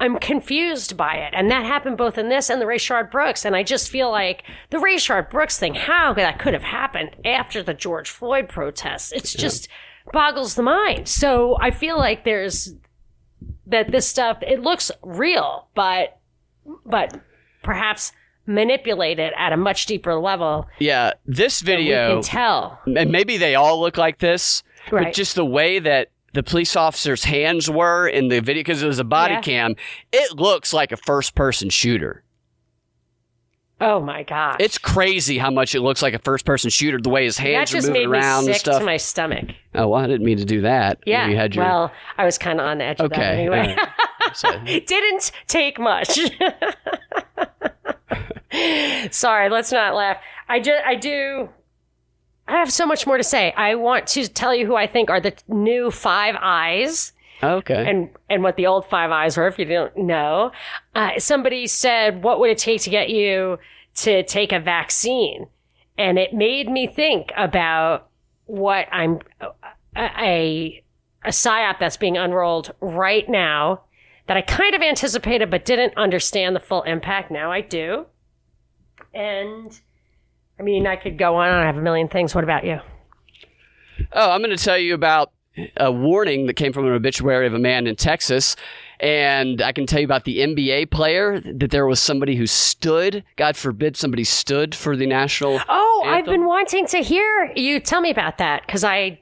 I'm 0.00 0.18
confused 0.18 0.96
by 0.96 1.14
it, 1.14 1.32
and 1.34 1.50
that 1.50 1.64
happened 1.64 1.96
both 1.96 2.18
in 2.18 2.28
this 2.28 2.50
and 2.50 2.60
the 2.60 2.66
Rayshard 2.66 3.10
Brooks. 3.10 3.44
And 3.44 3.56
I 3.56 3.62
just 3.64 3.88
feel 3.88 4.10
like 4.10 4.44
the 4.70 4.76
Rayshard 4.78 5.30
Brooks 5.30 5.58
thing, 5.58 5.74
how 5.74 6.12
that 6.12 6.38
could 6.38 6.52
have 6.52 6.62
happened 6.62 7.16
after 7.24 7.62
the 7.64 7.74
George 7.74 8.10
Floyd 8.10 8.48
protests, 8.48 9.10
it's 9.10 9.32
just 9.32 9.68
boggles 10.12 10.54
the 10.54 10.62
mind. 10.62 11.08
So 11.08 11.56
I 11.60 11.70
feel 11.70 11.96
like 11.98 12.24
there's 12.24 12.74
that 13.66 13.90
this 13.90 14.08
stuff 14.08 14.38
it 14.42 14.62
looks 14.62 14.90
real, 15.02 15.68
but 15.74 16.18
but 16.84 17.20
perhaps 17.62 18.12
manipulate 18.46 19.18
it 19.18 19.32
at 19.36 19.52
a 19.52 19.56
much 19.56 19.84
deeper 19.86 20.14
level. 20.14 20.66
Yeah, 20.78 21.12
this 21.26 21.60
video, 21.60 22.14
can 22.14 22.22
tell. 22.22 22.80
and 22.86 23.10
maybe 23.12 23.36
they 23.36 23.54
all 23.54 23.78
look 23.80 23.96
like 23.98 24.18
this, 24.18 24.62
but 24.90 25.12
just 25.12 25.34
the 25.34 25.44
way 25.44 25.78
that 25.78 26.08
the 26.32 26.42
police 26.42 26.76
officer's 26.76 27.24
hands 27.24 27.70
were 27.70 28.06
in 28.08 28.28
the 28.28 28.40
video, 28.40 28.60
because 28.60 28.82
it 28.82 28.86
was 28.86 28.98
a 28.98 29.04
body 29.04 29.34
Yeah. 29.34 29.40
cam, 29.42 29.76
it 30.12 30.32
looks 30.36 30.72
like 30.72 30.92
a 30.92 30.96
first 30.96 31.34
person 31.34 31.68
shooter. 31.70 32.22
Oh 33.80 34.00
my 34.00 34.24
god. 34.24 34.56
It's 34.60 34.76
crazy 34.76 35.38
how 35.38 35.50
much 35.50 35.74
it 35.74 35.80
looks 35.80 36.02
like 36.02 36.12
a 36.14 36.18
first 36.18 36.44
person 36.44 36.68
shooter, 36.68 37.00
the 37.00 37.10
way 37.10 37.24
his 37.24 37.36
that 37.36 37.42
hands 37.46 37.70
are 37.70 37.76
just 37.76 37.86
moving 37.88 38.02
made 38.02 38.08
me 38.10 38.18
around 38.18 38.44
and 38.46 38.54
sick 38.54 38.60
stuff. 38.60 38.80
to 38.80 38.84
my 38.84 38.96
stomach. 38.96 39.50
oh, 39.74 39.88
well, 39.88 40.02
I 40.02 40.06
didn't 40.08 40.24
mean 40.26 40.38
to 40.38 40.44
do 40.44 40.62
that. 40.62 40.98
Yeah. 41.06 41.28
You 41.28 41.36
had 41.36 41.54
your. 41.54 41.64
Well, 41.64 41.92
I 42.16 42.24
was 42.24 42.38
kind 42.38 42.60
of 42.60 42.66
on 42.66 42.78
the 42.78 42.84
edge 42.84 43.00
of 43.00 43.10
that 43.10 43.18
okay. 43.18 43.40
anyway. 43.40 43.76
all. 44.20 44.34
So- 44.34 44.58
Didn't 44.64 45.30
take 45.46 45.78
much. 45.78 46.18
Sorry, 49.12 49.48
let's 49.48 49.70
not 49.70 49.94
laugh. 49.94 50.18
I 50.48 50.58
just, 50.60 50.84
I 50.84 50.96
do. 50.96 51.48
I 52.48 52.52
have 52.52 52.72
so 52.72 52.86
much 52.86 53.06
more 53.06 53.16
to 53.18 53.22
say. 53.22 53.52
I 53.56 53.74
want 53.76 54.06
to 54.08 54.26
tell 54.26 54.54
you 54.54 54.66
who 54.66 54.74
I 54.74 54.86
think 54.86 55.10
are 55.10 55.20
the 55.20 55.34
new 55.46 55.90
Five 55.90 56.34
Eyes 56.40 57.12
okay. 57.42 57.88
and 57.88 58.10
and 58.28 58.42
what 58.42 58.56
the 58.56 58.66
old 58.66 58.86
Five 58.86 59.10
Eyes 59.10 59.36
were. 59.36 59.46
If 59.46 59.58
you 59.58 59.64
don't 59.64 59.96
know, 59.96 60.52
uh, 60.94 61.18
somebody 61.18 61.66
said, 61.66 62.22
"What 62.22 62.40
would 62.40 62.50
it 62.50 62.58
take 62.58 62.82
to 62.82 62.90
get 62.90 63.10
you 63.10 63.58
to 63.96 64.22
take 64.22 64.52
a 64.52 64.60
vaccine?" 64.60 65.46
And 65.96 66.18
it 66.18 66.32
made 66.32 66.70
me 66.70 66.86
think 66.86 67.32
about 67.36 68.08
what 68.46 68.86
I'm 68.92 69.20
a 69.96 70.82
a 71.24 71.30
psyop 71.30 71.78
that's 71.78 71.96
being 71.96 72.16
unrolled 72.16 72.74
right 72.80 73.28
now 73.28 73.82
that 74.26 74.36
I 74.36 74.42
kind 74.42 74.74
of 74.74 74.82
anticipated 74.82 75.50
but 75.50 75.64
didn't 75.64 75.96
understand 75.96 76.54
the 76.54 76.60
full 76.60 76.82
impact. 76.82 77.30
Now 77.30 77.50
I 77.50 77.60
do. 77.60 78.06
And 79.12 79.78
I 80.58 80.62
mean, 80.62 80.86
I 80.86 80.96
could 80.96 81.18
go 81.18 81.36
on. 81.36 81.48
I 81.48 81.64
have 81.64 81.78
a 81.78 81.82
million 81.82 82.08
things. 82.08 82.34
What 82.34 82.44
about 82.44 82.64
you? 82.64 82.80
Oh, 84.12 84.30
I'm 84.30 84.42
going 84.42 84.56
to 84.56 84.62
tell 84.62 84.78
you 84.78 84.94
about 84.94 85.32
a 85.76 85.90
warning 85.92 86.46
that 86.46 86.54
came 86.54 86.72
from 86.72 86.86
an 86.86 86.92
obituary 86.92 87.46
of 87.46 87.54
a 87.54 87.58
man 87.58 87.86
in 87.86 87.96
Texas. 87.96 88.56
And 89.00 89.62
I 89.62 89.72
can 89.72 89.86
tell 89.86 90.00
you 90.00 90.04
about 90.04 90.24
the 90.24 90.38
NBA 90.38 90.90
player 90.90 91.40
that 91.40 91.70
there 91.70 91.86
was 91.86 92.00
somebody 92.00 92.34
who 92.34 92.46
stood, 92.46 93.24
God 93.36 93.56
forbid 93.56 93.96
somebody 93.96 94.24
stood 94.24 94.74
for 94.74 94.96
the 94.96 95.06
national. 95.06 95.60
Oh, 95.68 96.04
I've 96.06 96.24
been 96.24 96.46
wanting 96.46 96.86
to 96.88 96.98
hear 96.98 97.52
you 97.54 97.78
tell 97.80 98.00
me 98.00 98.10
about 98.10 98.38
that 98.38 98.66
because 98.66 98.82
I 98.82 99.18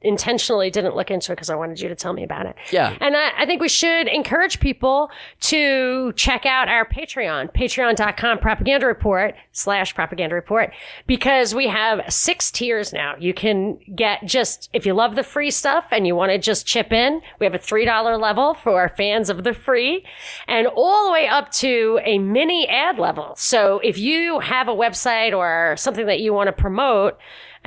intentionally 0.00 0.70
didn't 0.70 0.94
look 0.94 1.10
into 1.10 1.32
it 1.32 1.36
because 1.36 1.50
I 1.50 1.56
wanted 1.56 1.80
you 1.80 1.88
to 1.88 1.94
tell 1.94 2.12
me 2.12 2.22
about 2.22 2.46
it. 2.46 2.56
Yeah. 2.70 2.96
And 3.00 3.16
I, 3.16 3.30
I 3.38 3.46
think 3.46 3.60
we 3.60 3.68
should 3.68 4.06
encourage 4.06 4.60
people 4.60 5.10
to 5.40 6.12
check 6.12 6.46
out 6.46 6.68
our 6.68 6.86
Patreon, 6.88 7.52
patreon.com 7.52 8.38
propaganda 8.38 8.86
report 8.86 9.34
slash 9.52 9.94
propaganda 9.94 10.34
report, 10.34 10.72
because 11.06 11.54
we 11.54 11.66
have 11.66 12.00
six 12.12 12.50
tiers 12.50 12.92
now. 12.92 13.16
You 13.18 13.34
can 13.34 13.78
get 13.94 14.24
just, 14.24 14.70
if 14.72 14.86
you 14.86 14.94
love 14.94 15.16
the 15.16 15.24
free 15.24 15.50
stuff 15.50 15.86
and 15.90 16.06
you 16.06 16.14
want 16.14 16.30
to 16.30 16.38
just 16.38 16.66
chip 16.66 16.92
in, 16.92 17.20
we 17.40 17.46
have 17.46 17.54
a 17.54 17.58
$3 17.58 18.20
level 18.20 18.54
for 18.54 18.80
our 18.80 18.88
fans 18.88 19.30
of 19.30 19.42
the 19.42 19.52
free 19.52 20.04
and 20.46 20.68
all 20.68 21.06
the 21.06 21.12
way 21.12 21.26
up 21.26 21.50
to 21.52 22.00
a 22.04 22.18
mini 22.18 22.68
ad 22.68 22.98
level. 22.98 23.34
So 23.36 23.80
if 23.80 23.98
you 23.98 24.38
have 24.38 24.68
a 24.68 24.72
website 24.74 25.36
or 25.36 25.76
something 25.76 26.06
that 26.06 26.20
you 26.20 26.32
want 26.32 26.46
to 26.46 26.52
promote 26.52 27.18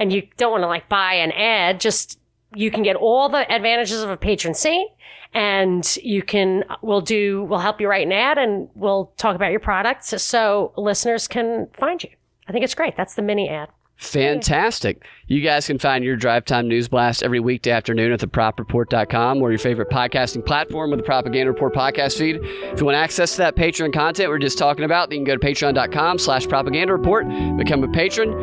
and 0.01 0.11
you 0.11 0.23
don't 0.37 0.51
want 0.51 0.63
to 0.63 0.67
like 0.67 0.89
buy 0.89 1.13
an 1.13 1.31
ad, 1.31 1.79
just 1.79 2.19
you 2.55 2.71
can 2.71 2.81
get 2.81 2.95
all 2.95 3.29
the 3.29 3.49
advantages 3.51 4.01
of 4.01 4.09
a 4.09 4.17
patron 4.17 4.55
saint 4.55 4.89
and 5.33 5.95
you 5.97 6.23
can 6.23 6.65
we'll 6.81 7.01
do 7.01 7.43
we'll 7.43 7.59
help 7.59 7.79
you 7.79 7.87
write 7.87 8.05
an 8.05 8.11
ad 8.11 8.39
and 8.39 8.67
we'll 8.73 9.13
talk 9.15 9.35
about 9.35 9.51
your 9.51 9.59
products 9.59 10.19
so 10.21 10.73
listeners 10.75 11.27
can 11.27 11.67
find 11.73 12.03
you. 12.03 12.09
I 12.47 12.51
think 12.51 12.65
it's 12.65 12.73
great. 12.73 12.97
That's 12.97 13.13
the 13.13 13.21
mini 13.21 13.47
ad 13.47 13.69
Fantastic. 14.01 15.05
You 15.27 15.41
guys 15.41 15.67
can 15.67 15.77
find 15.77 16.03
your 16.03 16.15
Drive 16.15 16.43
Time 16.45 16.67
News 16.67 16.87
Blast 16.87 17.21
every 17.21 17.39
weekday 17.39 17.69
afternoon 17.69 18.11
at 18.11 18.19
thepropreport.com 18.19 19.39
or 19.39 19.51
your 19.51 19.59
favorite 19.59 19.89
podcasting 19.89 20.43
platform 20.43 20.89
with 20.89 20.99
the 20.99 21.03
Propaganda 21.03 21.51
Report 21.51 21.73
podcast 21.73 22.17
feed. 22.17 22.39
If 22.41 22.79
you 22.79 22.85
want 22.87 22.97
access 22.97 23.33
to 23.33 23.37
that 23.37 23.55
Patreon 23.55 23.93
content 23.93 24.29
we're 24.29 24.39
just 24.39 24.57
talking 24.57 24.85
about, 24.85 25.09
then 25.11 25.19
you 25.19 25.25
can 25.25 25.35
go 25.35 25.39
to 25.39 25.47
patreon.com 25.47 26.17
slash 26.17 26.47
propaganda 26.47 26.93
report, 26.93 27.27
become 27.57 27.83
a 27.83 27.87
patron, 27.89 28.33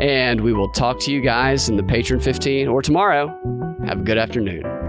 and 0.00 0.40
we 0.40 0.54
will 0.54 0.72
talk 0.72 0.98
to 1.00 1.12
you 1.12 1.20
guys 1.20 1.68
in 1.68 1.76
the 1.76 1.84
Patron 1.84 2.18
15 2.18 2.66
or 2.68 2.80
tomorrow. 2.80 3.28
Have 3.86 4.00
a 4.00 4.04
good 4.04 4.18
afternoon. 4.18 4.81